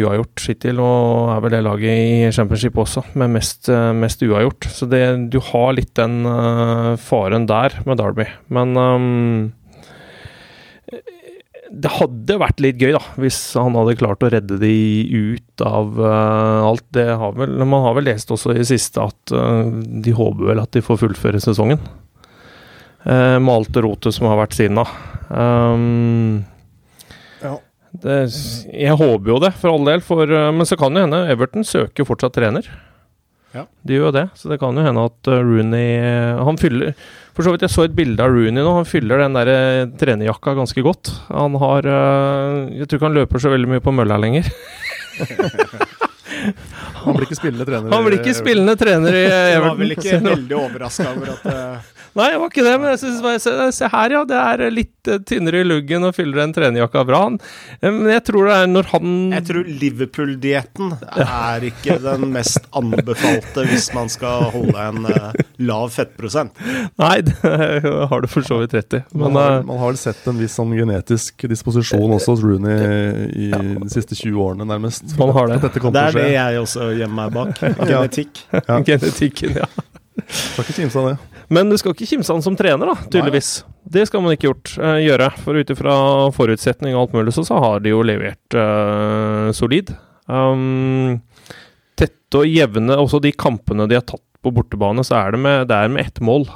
uavgjort 0.00 0.46
hittil, 0.50 0.82
og 0.82 1.34
er 1.34 1.42
vel 1.44 1.56
det 1.56 1.64
laget 1.66 2.04
i 2.04 2.30
championship 2.34 2.78
også, 2.84 3.04
med 3.20 3.36
mest, 3.36 3.72
mest 4.00 4.24
uavgjort. 4.26 4.70
Så 4.72 4.88
det, 4.90 5.04
du 5.34 5.40
har 5.52 5.74
litt 5.76 5.94
den 5.98 6.22
uh, 6.28 6.94
faren 7.00 7.48
der 7.50 7.78
med 7.88 8.00
Derby. 8.00 8.28
Men 8.54 8.74
um, 8.80 9.52
det 11.74 11.90
hadde 11.96 12.38
vært 12.40 12.62
litt 12.62 12.80
gøy, 12.80 12.92
da, 12.94 13.02
hvis 13.20 13.38
han 13.58 13.76
hadde 13.78 13.96
klart 13.98 14.22
å 14.24 14.30
redde 14.32 14.58
de 14.60 14.74
ut 15.10 15.64
av 15.64 15.98
uh, 15.98 16.68
alt. 16.68 16.84
Det 16.94 17.06
har 17.10 17.34
vel, 17.36 17.56
man 17.64 17.84
har 17.86 17.96
vel 17.98 18.08
lest 18.10 18.30
også 18.34 18.54
i 18.54 18.66
siste 18.68 19.02
at 19.02 19.34
uh, 19.34 19.66
de 19.72 20.14
håper 20.14 20.52
vel 20.52 20.62
at 20.62 20.74
de 20.76 20.84
får 20.84 21.00
fullføre 21.02 21.42
sesongen. 21.42 21.82
Uh, 23.04 23.36
med 23.38 23.52
alt 23.52 23.74
det 23.74 23.84
rotet 23.84 24.16
som 24.16 24.28
har 24.30 24.40
vært 24.40 24.56
siden 24.56 24.80
da. 24.80 24.86
Um, 25.28 26.44
ja. 27.42 27.58
det, 28.04 28.18
jeg 28.72 28.96
håper 29.00 29.34
jo 29.34 29.38
det, 29.44 29.52
for 29.60 29.74
all 29.74 29.90
del. 29.90 30.04
For, 30.04 30.34
men 30.56 30.68
så 30.68 30.78
kan 30.80 30.96
jo 30.96 31.04
hende 31.04 31.26
Everton 31.32 31.66
søker 31.68 32.08
fortsatt 32.08 32.36
trener. 32.38 32.68
Ja. 33.54 33.68
De 33.86 33.94
gjør 33.94 34.08
jo 34.08 34.14
det, 34.16 34.24
så 34.34 34.50
det 34.50 34.58
kan 34.58 34.74
jo 34.74 34.82
hende 34.82 35.04
at 35.06 35.28
Rooney 35.30 36.00
Han 36.42 36.56
fyller 36.58 36.96
for 37.34 37.46
så 37.46 37.52
vidt, 37.54 37.64
jeg 37.66 37.70
så 37.70 37.84
et 37.86 37.94
bilde 37.94 38.22
av 38.22 38.30
Rooney 38.30 38.62
nå. 38.62 38.72
Han 38.76 38.86
fyller 38.86 39.18
den 39.24 39.34
der 39.34 39.50
eh, 39.50 39.86
trenerjakka 39.98 40.54
ganske 40.54 40.84
godt. 40.86 41.10
Han 41.34 41.56
har 41.58 41.88
Jeg 41.88 42.86
tror 42.86 42.98
ikke 43.00 43.08
han 43.08 43.18
løper 43.18 43.42
så 43.42 43.50
veldig 43.50 43.70
mye 43.72 43.82
på 43.82 43.94
mølla 43.94 44.18
lenger. 44.22 44.46
han 47.02 47.16
blir 47.16 47.26
ikke 47.26 47.40
spillende 47.40 47.66
trener. 47.66 47.90
Han 47.90 48.06
blir 48.06 48.20
ikke 48.20 48.36
spillende 48.38 48.76
trener 48.78 49.18
i 49.18 49.24
Everton. 49.24 49.50
Han 49.56 49.66
var 49.66 49.82
vel 49.82 49.96
ikke 49.96 50.20
veldig 50.28 50.56
overraska 50.60 51.08
over 51.10 51.34
at 51.34 51.93
Nei, 52.14 52.28
jeg 52.30 52.40
var 52.40 52.52
ikke 52.52 52.64
det, 52.66 52.74
men 52.78 52.92
jeg 52.92 53.00
synes, 53.02 53.42
se, 53.42 53.52
se, 53.74 53.88
her, 53.90 54.14
ja. 54.14 54.22
Det 54.28 54.38
er 54.38 54.62
litt 54.70 55.10
uh, 55.10 55.16
tynnere 55.26 55.64
i 55.64 55.66
luggen 55.66 56.06
og 56.06 56.14
fyller 56.14 56.44
en 56.44 56.54
trenerjakka 56.54 57.02
bra. 57.08 57.22
Men 57.82 58.10
jeg 58.12 58.22
tror 58.28 58.50
det 58.50 58.58
er 58.60 58.70
når 58.70 58.90
han 58.92 59.16
Jeg 59.34 59.46
tror 59.48 59.70
Liverpool-dietten 59.82 60.94
er 61.24 61.66
ikke 61.70 61.98
den 62.04 62.28
mest 62.34 62.68
anbefalte 62.76 63.66
hvis 63.66 63.90
man 63.96 64.12
skal 64.12 64.48
holde 64.54 64.86
en 64.86 65.08
uh, 65.10 65.32
lav 65.66 65.90
fettprosent. 65.94 66.54
Nei, 67.02 67.16
det 67.26 67.34
har 68.12 68.22
du 68.22 68.30
for 68.30 68.46
så 68.46 68.60
vidt 68.62 68.78
rett 68.78 69.00
i. 69.00 69.02
Men, 69.12 69.26
man, 69.26 69.40
har, 69.40 69.58
man, 69.66 69.82
har, 69.82 69.94
vel 69.94 70.00
sett 70.00 70.22
en 70.30 70.38
viss 70.38 70.54
sånn 70.60 70.74
genetisk 70.76 71.48
disposisjon 71.50 72.14
også 72.14 72.36
hos 72.36 72.46
Rooney 72.46 73.28
i 73.34 73.50
de 73.50 73.90
siste 73.92 74.14
20 74.14 74.38
årene, 74.46 74.68
nærmest. 74.70 75.06
Man 75.18 75.34
har 75.34 75.50
det. 75.50 75.60
det 75.66 76.06
er 76.06 76.18
det 76.20 76.30
jeg 76.30 76.62
også 76.62 76.92
gjemmer 76.94 77.24
meg 77.24 77.34
bak. 77.34 77.60
Genetikk. 77.90 78.44
Ja. 78.54 78.80
Genetikken, 78.88 79.60
ja. 79.62 79.70
Skal 80.28 80.64
ikke 80.64 80.82
kimse 80.82 81.00
av 81.00 81.12
det. 81.12 81.33
Men 81.52 81.70
du 81.70 81.76
skal 81.80 81.94
ikke 81.94 82.08
kimse 82.08 82.32
han 82.32 82.44
som 82.44 82.56
trener, 82.56 82.88
da, 82.88 82.96
tydeligvis. 83.10 83.50
Nei. 83.64 83.72
Det 83.96 84.06
skal 84.08 84.24
man 84.24 84.34
ikke 84.34 84.48
gjort, 84.48 84.74
uh, 84.80 84.96
gjøre. 85.02 85.28
For 85.44 85.60
ut 85.60 85.72
ifra 85.74 85.96
forutsetning 86.36 86.96
og 86.96 87.04
alt 87.04 87.16
mulig, 87.18 87.34
så, 87.36 87.44
så 87.46 87.60
har 87.60 87.84
de 87.84 87.92
jo 87.92 88.02
levert 88.06 88.56
uh, 88.56 89.50
solid. 89.56 89.92
Um, 90.24 91.20
tette 92.00 92.40
og 92.40 92.48
jevne 92.48 92.96
Også 92.96 93.18
de 93.20 93.34
kampene 93.36 93.84
de 93.90 93.98
har 93.98 94.06
tatt 94.08 94.24
på 94.44 94.52
bortebane, 94.56 95.04
så 95.04 95.18
er 95.18 95.34
det 95.34 95.40
med, 95.44 95.66
det 95.68 95.76
er 95.76 95.92
med 95.92 96.08
ett 96.08 96.22
mål. 96.24 96.48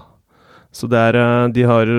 Så 0.72 0.88
det 0.88 1.00
er, 1.10 1.20
uh, 1.20 1.50
de 1.52 1.66
har 1.68 1.92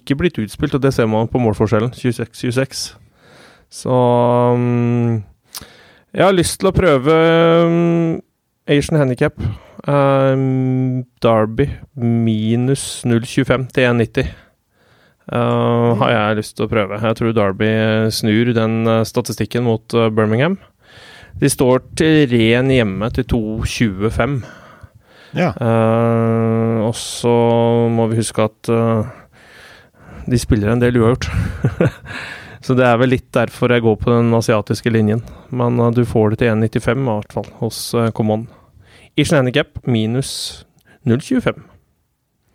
ikke 0.00 0.18
blitt 0.20 0.40
utspilt, 0.42 0.76
og 0.76 0.84
det 0.84 0.92
ser 0.96 1.08
man 1.10 1.30
på 1.30 1.40
målforskjellen. 1.40 1.94
26-26. 1.96 2.90
Så 3.70 3.96
um, 4.56 5.20
jeg 6.10 6.26
har 6.26 6.34
lyst 6.34 6.58
til 6.58 6.70
å 6.70 6.74
prøve 6.74 7.16
um, 7.64 8.16
Asian 8.66 8.98
Handicap. 8.98 9.36
Um, 9.88 11.04
Derby 11.24 11.70
minus 11.96 13.02
0,25 13.06 13.70
til 13.72 13.86
1,90. 13.88 14.32
Uh, 15.30 15.94
har 16.00 16.10
jeg 16.10 16.38
lyst 16.40 16.56
til 16.58 16.66
å 16.66 16.70
prøve. 16.70 16.98
Jeg 17.00 17.16
tror 17.16 17.34
Derby 17.36 17.70
snur 18.12 18.50
den 18.56 18.82
uh, 18.88 19.04
statistikken 19.06 19.64
mot 19.64 19.94
uh, 19.94 20.08
Birmingham. 20.10 20.58
De 21.40 21.48
står 21.48 21.84
til 21.96 22.26
ren 22.32 22.72
hjemme 22.72 23.08
til 23.14 23.28
2,25. 23.30 24.40
Ja. 25.38 25.52
Uh, 25.54 26.82
og 26.88 26.94
så 26.98 27.34
må 27.94 28.08
vi 28.10 28.18
huske 28.18 28.48
at 28.50 28.72
de 30.30 30.38
spiller 30.38 30.74
en 30.74 30.82
del 30.82 30.98
uavgjort. 30.98 31.30
så 32.66 32.76
det 32.76 32.88
er 32.90 32.98
vel 33.00 33.14
litt 33.14 33.30
derfor 33.32 33.72
jeg 33.72 33.86
går 33.86 34.00
på 34.02 34.10
den 34.12 34.34
asiatiske 34.36 34.92
linjen. 34.92 35.22
Men 35.54 35.78
du 35.94 36.02
får 36.04 36.34
det 36.34 36.42
til 36.42 36.56
1,95 36.58 36.90
i 36.98 37.12
hvert 37.14 37.38
fall 37.38 37.52
hos 37.62 37.84
Common. 38.18 38.48
Ish 39.20 39.34
handicap 39.36 39.76
minus 39.84 40.64
0,25. 41.04 41.60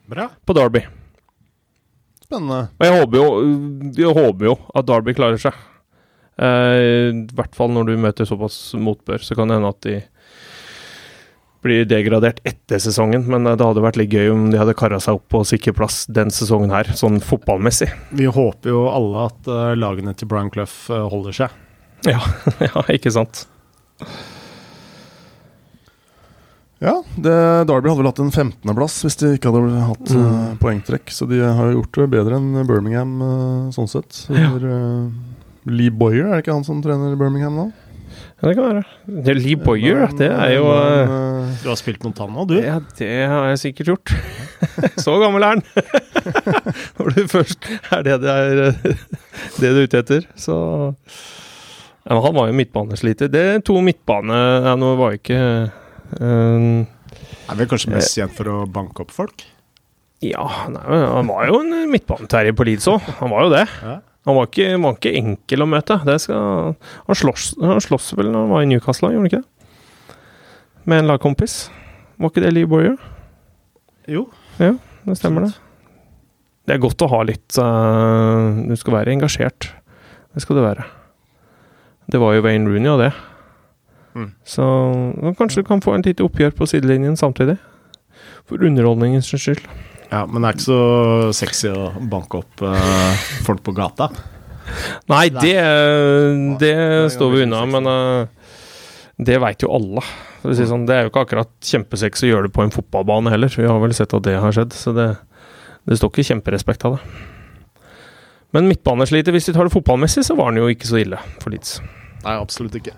Bra. 0.10 0.30
På 0.46 0.54
Derby. 0.58 0.82
Spennende. 2.26 2.68
Og 2.80 2.86
jeg 2.88 2.96
håper 3.00 3.20
jo, 3.20 3.28
jeg 3.94 4.18
håper 4.18 4.48
jo 4.50 4.56
at 4.74 4.88
Derby 4.90 5.14
klarer 5.18 5.42
seg. 5.42 5.58
Eh, 6.42 7.12
I 7.14 7.38
hvert 7.38 7.54
fall 7.56 7.70
når 7.76 7.92
du 7.92 7.96
møter 8.02 8.28
såpass 8.28 8.58
motbør, 8.82 9.22
så 9.22 9.38
kan 9.38 9.50
det 9.52 9.60
hende 9.60 9.72
at 9.72 9.86
de 9.86 10.00
blir 11.66 11.86
degradert 11.90 12.42
etter 12.46 12.82
sesongen. 12.82 13.28
Men 13.30 13.46
eh, 13.46 13.58
det 13.58 13.68
hadde 13.68 13.86
vært 13.86 14.00
litt 14.02 14.14
gøy 14.14 14.32
om 14.34 14.48
de 14.50 14.62
hadde 14.62 14.78
kara 14.78 15.00
seg 15.04 15.20
opp 15.20 15.28
på 15.34 15.44
sikker 15.48 15.76
plass 15.78 16.04
den 16.10 16.34
sesongen 16.34 16.74
her, 16.74 16.90
sånn 16.98 17.22
fotballmessig. 17.24 17.92
Vi 18.18 18.30
håper 18.30 18.74
jo 18.74 18.88
alle 18.90 19.28
at 19.30 19.52
uh, 19.52 19.74
lagene 19.78 20.16
til 20.18 20.30
Brian 20.32 20.50
Clough 20.54 20.90
uh, 20.90 21.06
holder 21.14 21.44
seg. 21.44 21.62
Ja, 22.10 22.22
ja, 22.68 22.88
ikke 22.94 23.14
sant. 23.14 23.46
Ja, 26.84 26.98
det, 27.16 27.32
Derby 27.70 27.88
hadde 27.88 28.02
vel 28.02 28.10
hatt 28.10 28.20
en 28.20 28.34
15.-plass 28.34 28.98
hvis 29.06 29.16
de 29.22 29.32
ikke 29.38 29.52
hadde 29.54 29.86
hatt 29.88 30.12
mm. 30.12 30.26
uh, 30.26 30.50
poengtrekk. 30.60 31.14
Så 31.14 31.28
de 31.30 31.40
har 31.40 31.72
gjort 31.72 32.02
det 32.02 32.10
bedre 32.12 32.40
enn 32.40 32.66
Birmingham 32.68 33.16
uh, 33.24 33.72
sånn 33.76 33.90
sett. 33.92 34.26
Ja. 34.34 34.52
uh, 34.60 35.08
Lee 35.72 35.94
Boyer, 35.94 36.28
er 36.28 36.36
det 36.36 36.44
ikke 36.44 36.58
han 36.58 36.68
som 36.68 36.82
trener 36.84 37.16
Birmingham 37.20 37.56
nå? 37.58 37.70
Ja, 38.42 38.50
det 38.50 38.58
kan 38.58 38.68
være. 38.68 38.84
Det 39.08 39.32
er 39.32 39.40
Lee 39.40 39.60
Boyer, 39.60 40.04
det 40.20 40.28
er 40.28 40.52
jo 40.58 40.66
Du 41.64 41.70
har 41.72 41.80
spilt 41.80 42.04
mot 42.04 42.20
han 42.20 42.36
nå, 42.36 42.44
du? 42.52 42.58
Ja, 42.60 42.82
det 43.00 43.10
har 43.32 43.48
jeg 43.54 43.62
sikkert 43.64 43.94
gjort. 43.94 44.14
Så 45.06 45.16
gammel 45.24 45.48
er 45.48 45.56
han! 45.56 45.64
Når 47.00 47.16
du 47.16 47.24
først 47.32 47.66
er 47.96 48.04
det 48.06 48.20
det 48.24 48.36
er 48.36 48.62
det 48.84 49.72
du 49.72 49.80
er 49.80 49.88
ute 49.88 50.00
etter, 50.04 50.28
så 50.36 50.56
ja, 52.06 52.18
Han 52.20 52.36
var 52.36 52.50
jo 52.50 52.56
midtbanesliter. 52.58 53.32
Det 53.32 53.66
to 53.66 53.80
midtbane 53.84 54.40
ja, 54.66 54.76
Nå 54.80 54.94
var 55.00 55.14
jo 55.14 55.22
ikke 55.22 55.42
Um, 56.20 56.86
er 57.50 57.60
vel 57.60 57.70
kanskje 57.70 57.94
mest 57.94 58.18
kjent 58.18 58.36
for 58.38 58.50
å 58.52 58.58
banke 58.70 59.04
opp 59.06 59.14
folk? 59.14 59.46
Ja, 60.24 60.46
nei, 60.72 60.84
han 60.88 61.30
var 61.30 61.50
jo 61.50 61.60
en 61.62 61.90
midtbaneterrier 61.92 62.56
på 62.56 62.66
Leeds 62.68 62.88
òg. 62.90 63.04
Han 63.20 63.34
var 63.34 63.46
jo 63.46 63.54
det. 63.54 63.66
Ja. 63.84 63.98
Han 64.26 64.40
var 64.40 64.48
ikke, 64.50 64.70
var 64.82 64.96
ikke, 64.98 65.12
enkel 65.20 65.62
å 65.62 65.68
møte. 65.70 66.00
Skal, 66.22 66.72
han, 67.06 67.18
slåss, 67.20 67.52
han 67.62 67.84
slåss 67.84 68.16
vel 68.18 68.32
når 68.32 68.48
han 68.48 68.54
var 68.56 68.64
i 68.64 68.70
Newcastle, 68.72 69.12
gjorde 69.14 69.22
han 69.22 69.30
ikke 69.30 69.44
det? 69.44 70.18
Med 70.90 71.04
en 71.04 71.12
lagkompis. 71.12 71.58
Var 72.18 72.32
ikke 72.32 72.46
det 72.46 72.54
Lee 72.56 72.70
Boyer? 72.70 72.98
Jo. 74.10 74.26
Ja, 74.58 74.74
det 75.06 75.18
stemmer 75.20 75.46
det. 75.46 75.54
Det 76.66 76.74
er 76.74 76.82
godt 76.82 77.04
å 77.06 77.10
ha 77.12 77.20
litt 77.28 77.58
uh, 77.62 78.58
Du 78.66 78.74
skal 78.80 78.96
være 78.98 79.14
engasjert. 79.14 79.70
Det 80.34 80.42
skal 80.42 80.58
du 80.58 80.64
være. 80.66 80.88
Det 82.10 82.22
var 82.22 82.34
jo 82.34 82.46
Wayne 82.46 82.70
Rooney 82.70 82.90
og 82.90 83.04
det. 83.04 83.12
Mm. 84.16 84.30
Så 84.48 84.66
kanskje 85.38 85.62
du 85.62 85.68
kan 85.68 85.84
få 85.84 85.96
en 85.96 86.06
lite 86.06 86.24
oppgjør 86.24 86.56
på 86.56 86.68
sidelinjen 86.72 87.18
samtidig. 87.20 87.58
For 88.48 88.64
underholdningens 88.64 89.32
skyld. 89.34 89.66
Ja, 90.12 90.24
men 90.30 90.42
det 90.42 90.50
er 90.50 90.58
ikke 90.58 90.68
så 90.68 91.34
sexy 91.36 91.72
å 91.74 91.90
banke 92.12 92.40
opp 92.44 92.64
uh, 92.64 93.26
folk 93.46 93.64
på 93.66 93.74
gata? 93.76 94.10
Nei, 95.12 95.28
det, 95.34 95.58
det 96.62 96.76
står 97.14 97.34
vi 97.34 97.44
unna, 97.46 97.64
men 97.70 97.90
uh, 97.90 98.54
det 99.18 99.40
veit 99.42 99.66
jo 99.66 99.74
alle. 99.76 100.04
Sånn, 100.46 100.86
det 100.88 100.96
er 100.96 101.06
jo 101.06 101.12
ikke 101.12 101.26
akkurat 101.26 101.52
kjempesexy 101.66 102.28
å 102.28 102.32
gjøre 102.32 102.50
det 102.50 102.56
på 102.56 102.66
en 102.66 102.74
fotballbane 102.74 103.34
heller. 103.34 103.50
Vi 103.50 103.68
har 103.68 103.82
vel 103.82 103.96
sett 103.98 104.14
at 104.14 104.26
det 104.28 104.38
har 104.42 104.56
skjedd, 104.56 104.76
så 104.78 104.94
det, 104.96 105.08
det 105.90 105.98
står 106.00 106.14
ikke 106.14 106.30
kjemperespekt 106.32 106.86
av 106.88 106.98
det. 106.98 107.24
Men 108.56 108.70
midtbanesliter, 108.72 109.36
hvis 109.36 109.50
vi 109.50 109.56
tar 109.58 109.68
det 109.68 109.74
fotballmessig, 109.74 110.24
så 110.24 110.38
var 110.38 110.54
han 110.54 110.62
jo 110.62 110.70
ikke 110.72 110.88
så 110.88 111.02
ille 111.02 111.20
for 111.42 111.52
Leeds. 111.52 111.80
Nei, 112.24 112.38
absolutt 112.38 112.78
ikke. 112.80 112.94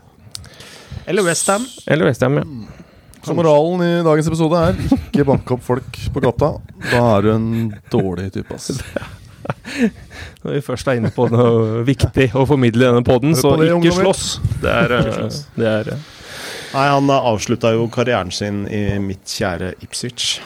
Eller 1.08 1.24
Westham. 1.24 1.66
Eller 1.88 2.10
Westham, 2.10 2.38
ja. 2.42 2.44
Så 3.24 3.34
moralen 3.36 3.82
i 3.84 4.04
dagens 4.06 4.28
episode 4.30 4.60
er 4.70 4.78
ikke 4.98 5.26
banke 5.28 5.56
opp 5.58 5.64
folk 5.66 5.98
på 6.14 6.22
gata. 6.24 6.54
Da 6.92 7.00
er 7.18 7.26
du 7.26 7.30
en 7.34 7.48
dårlig 7.92 8.30
type, 8.36 8.56
ass. 8.56 8.78
Når 10.44 10.54
vi 10.58 10.62
først 10.64 10.88
er 10.92 11.00
inne 11.00 11.12
på 11.16 11.28
noe 11.32 11.82
viktig 11.88 12.30
å 12.38 12.44
formidle 12.48 12.86
i 12.86 12.90
denne 12.92 13.04
poden, 13.08 13.36
så 13.40 13.56
det, 13.60 13.70
ikke 13.70 13.80
ungdommer. 13.80 14.08
slåss. 14.08 14.26
Det 14.64 14.72
er, 14.74 14.96
eh, 14.98 15.42
det 15.58 15.72
er 15.72 15.92
eh, 15.96 16.06
Nei, 16.74 16.86
han 16.92 17.10
avslutta 17.16 17.72
jo 17.76 17.88
karrieren 17.92 18.32
sin 18.36 18.66
i 18.68 18.84
mitt 19.02 19.24
kjære 19.32 19.74
Ipswich. 19.86 20.38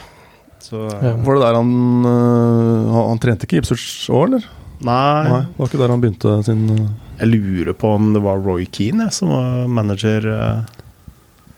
Så 0.61 0.85
Ja. 0.87 1.15
Var 1.17 1.37
det 1.37 1.41
der 1.43 1.57
han 1.57 1.71
Han, 2.05 3.07
han 3.09 3.19
trente 3.21 3.47
ikke 3.49 3.57
i 3.57 3.63
Ipswich 3.63 3.87
òg, 4.13 4.27
eller? 4.29 4.45
Nei, 4.81 5.29
Nei, 5.29 5.41
det 5.45 5.59
var 5.59 5.69
ikke 5.69 5.79
der 5.81 5.93
han 5.93 6.01
begynte 6.01 6.35
sin 6.47 6.63
øh, 6.73 6.85
jeg 7.21 7.29
lurer 7.29 7.75
på 7.77 7.89
om 7.93 8.13
det 8.15 8.21
var 8.23 8.39
Roy 8.41 8.63
Keane 8.65 9.05
jeg, 9.05 9.13
som 9.13 9.29
var 9.29 9.67
manager. 9.69 10.25
eh, 10.25 10.63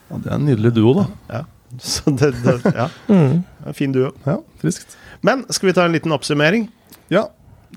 ja, 0.10 0.18
Det 0.18 0.32
er 0.32 0.36
en 0.36 0.46
nydelig 0.50 0.74
duo, 0.76 0.94
da. 1.30 1.44
Så 1.80 2.12
det, 2.12 2.34
det 2.44 2.60
ja, 2.76 2.90
mm. 3.08 3.38
en 3.68 3.78
fin 3.78 3.94
duo. 3.96 4.12
Ja, 4.28 4.42
friskt. 4.62 4.98
Men 5.24 5.46
skal 5.50 5.70
vi 5.70 5.74
ta 5.78 5.86
en 5.88 5.96
liten 5.96 6.12
oppsummering? 6.12 6.68
Ja, 7.10 7.30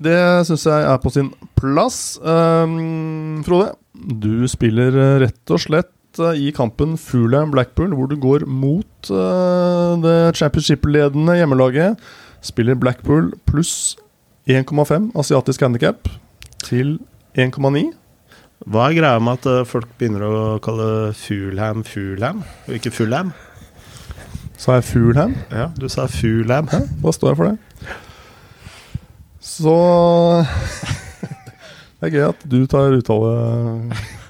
det 0.03 0.17
syns 0.49 0.67
jeg 0.67 0.83
er 0.83 0.99
på 1.01 1.09
sin 1.15 1.31
plass. 1.57 2.19
Um, 2.21 3.39
Frode, 3.47 3.71
du 3.95 4.45
spiller 4.51 4.91
øh, 4.93 5.21
rett 5.23 5.55
og 5.55 5.63
slett 5.63 5.93
i 6.17 6.49
kampen 6.51 6.95
Fulham-Blackpool, 6.97 7.93
hvor 7.93 8.07
du 8.09 8.15
går 8.17 8.45
mot 8.49 9.09
uh, 9.13 9.93
det 10.01 10.35
championship-ledende 10.39 11.35
hjemmelaget. 11.37 11.99
Spiller 12.41 12.75
Blackpool 12.75 13.31
pluss 13.45 13.95
1,5 14.47 15.11
asiatisk 15.19 15.61
handikap 15.65 16.07
til 16.63 16.99
1,9. 17.35 17.91
Hva 18.63 18.85
er 18.87 18.95
greia 18.95 19.19
med 19.19 19.41
at 19.41 19.45
eh, 19.51 19.65
folk 19.67 19.89
begynner 19.99 20.23
å 20.23 20.59
kalle 20.63 21.11
Fulham 21.19 21.83
Fulham, 21.83 22.39
og 22.63 22.77
ikke 22.77 22.93
Fulham? 22.95 23.33
Sa 24.57 24.77
jeg 24.79 24.87
Fulham? 24.87 25.35
Ja, 25.51 25.67
du 25.75 25.89
sa 25.91 26.07
Fulham. 26.07 26.71
Hæ? 26.71 26.79
Hva 27.03 27.11
står 27.11 27.33
jeg 27.33 27.37
for 27.41 27.45
det? 27.51 27.57
Så 29.43 29.75
Det 31.99 32.07
er 32.07 32.13
gøy 32.15 32.25
at 32.29 32.47
du 32.47 32.59
tar 32.71 32.95
uttale, 32.95 33.33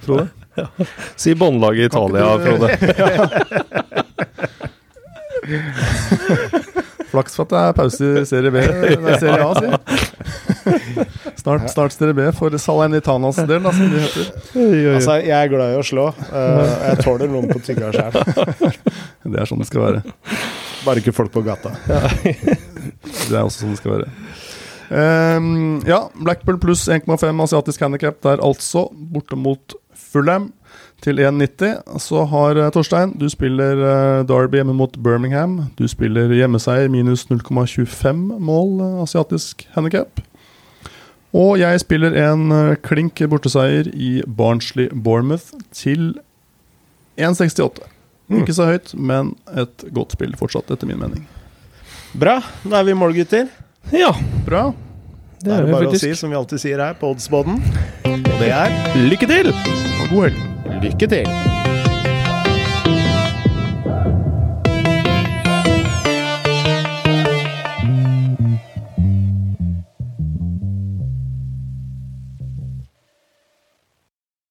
Frode. 0.01 0.27
Si 1.19 1.37
båndlaget 1.37 1.81
i 1.85 1.85
Italia, 1.91 2.25
du... 2.41 2.43
Frode. 2.47 2.69
Flaks 7.07 7.35
for 7.35 7.47
at 7.47 7.49
det 7.51 7.59
er 7.61 7.71
pause 7.77 8.07
i 8.21 8.25
serie 8.27 8.51
B. 8.51 8.61
Nei, 9.01 9.19
serie 9.21 9.43
A, 9.45 9.53
si. 9.55 9.67
Snart, 11.41 11.67
snart 11.71 11.95
serie 11.95 12.15
B 12.17 12.27
for 12.35 12.53
Salernitanas 12.59 13.39
del, 13.39 13.61
da, 13.63 13.73
som 13.75 13.91
de 13.91 14.01
heter. 14.03 14.31
Altså, 14.95 15.17
jeg 15.23 15.35
er 15.37 15.51
glad 15.51 15.75
i 15.75 15.79
å 15.79 15.85
slå. 15.85 16.07
Uh, 16.31 16.63
jeg 16.89 17.03
tåler 17.05 17.31
noen 17.31 17.47
på 17.51 17.61
tygga 17.63 17.91
sjøl. 17.95 18.17
Det 19.31 19.41
er 19.41 19.49
sånn 19.49 19.59
det 19.59 19.67
skal 19.67 19.83
være. 19.83 20.01
Bare 20.85 21.01
ikke 21.01 21.11
folk 21.15 21.33
på 21.33 21.43
gata. 21.43 21.73
Det 21.87 23.33
er 23.35 23.41
også 23.43 23.65
sånn 23.65 23.73
det 23.75 23.81
skal 23.81 23.97
være. 23.97 24.11
Um, 24.87 25.81
ja, 25.87 26.05
Blackpool 26.15 26.59
pluss 26.63 26.85
1,5 26.87 27.43
asiatisk 27.43 27.83
handikap 27.83 28.21
der, 28.23 28.39
altså. 28.39 28.87
Borte 29.11 29.35
mot 29.35 29.75
Fulham 29.91 30.53
til 31.03 31.19
1,90. 31.19 31.99
Så 32.01 32.23
har 32.31 32.57
eh, 32.57 32.69
Torstein, 32.73 33.13
du 33.19 33.27
spiller 33.29 33.81
eh, 33.83 34.21
Derby 34.27 34.61
hjemme 34.61 34.77
mot 34.77 34.95
Birmingham. 35.03 35.59
Du 35.77 35.87
spiller 35.91 36.31
hjemmeseier 36.33 36.89
minus 36.93 37.27
0,25 37.29 38.39
mål 38.39 39.03
asiatisk 39.03 39.67
handikap. 39.75 40.21
Og 41.35 41.57
jeg 41.59 41.81
spiller 41.83 42.15
en 42.31 42.51
eh, 42.55 42.75
klink 42.85 43.19
borteseier 43.29 43.89
i 43.93 44.21
Barnsley 44.27 44.87
Bournemouth 44.93 45.51
til 45.75 46.13
1,68. 47.19 47.83
Ikke 48.41 48.55
så 48.55 48.67
høyt, 48.67 48.91
men 48.95 49.33
et 49.55 49.85
godt 49.95 50.15
spill 50.17 50.33
fortsatt, 50.39 50.71
etter 50.73 50.87
min 50.89 50.99
mening. 50.99 51.23
Bra, 52.17 52.39
da 52.63 52.79
er 52.81 52.87
vi 52.87 52.95
i 52.95 52.97
mål, 52.99 53.15
gutter. 53.15 53.47
Ja, 53.95 54.11
Bra. 54.47 54.69
det 55.43 55.53
er 55.53 55.63
det 55.67 55.75
bare 55.75 55.91
å 55.93 55.99
si, 55.99 56.11
som 56.19 56.31
vi 56.33 56.39
alltid 56.39 56.63
sier 56.63 56.83
her 56.83 56.97
på 56.99 57.13
Oddsboden. 57.13 57.61
Og 58.07 58.31
det 58.41 58.51
er 58.51 58.73
Lykke 59.07 59.29
til! 59.31 59.53
Og 60.01 60.09
god 60.11 60.27
helg. 60.29 60.43
lykke 60.83 61.07
til! 61.15 61.86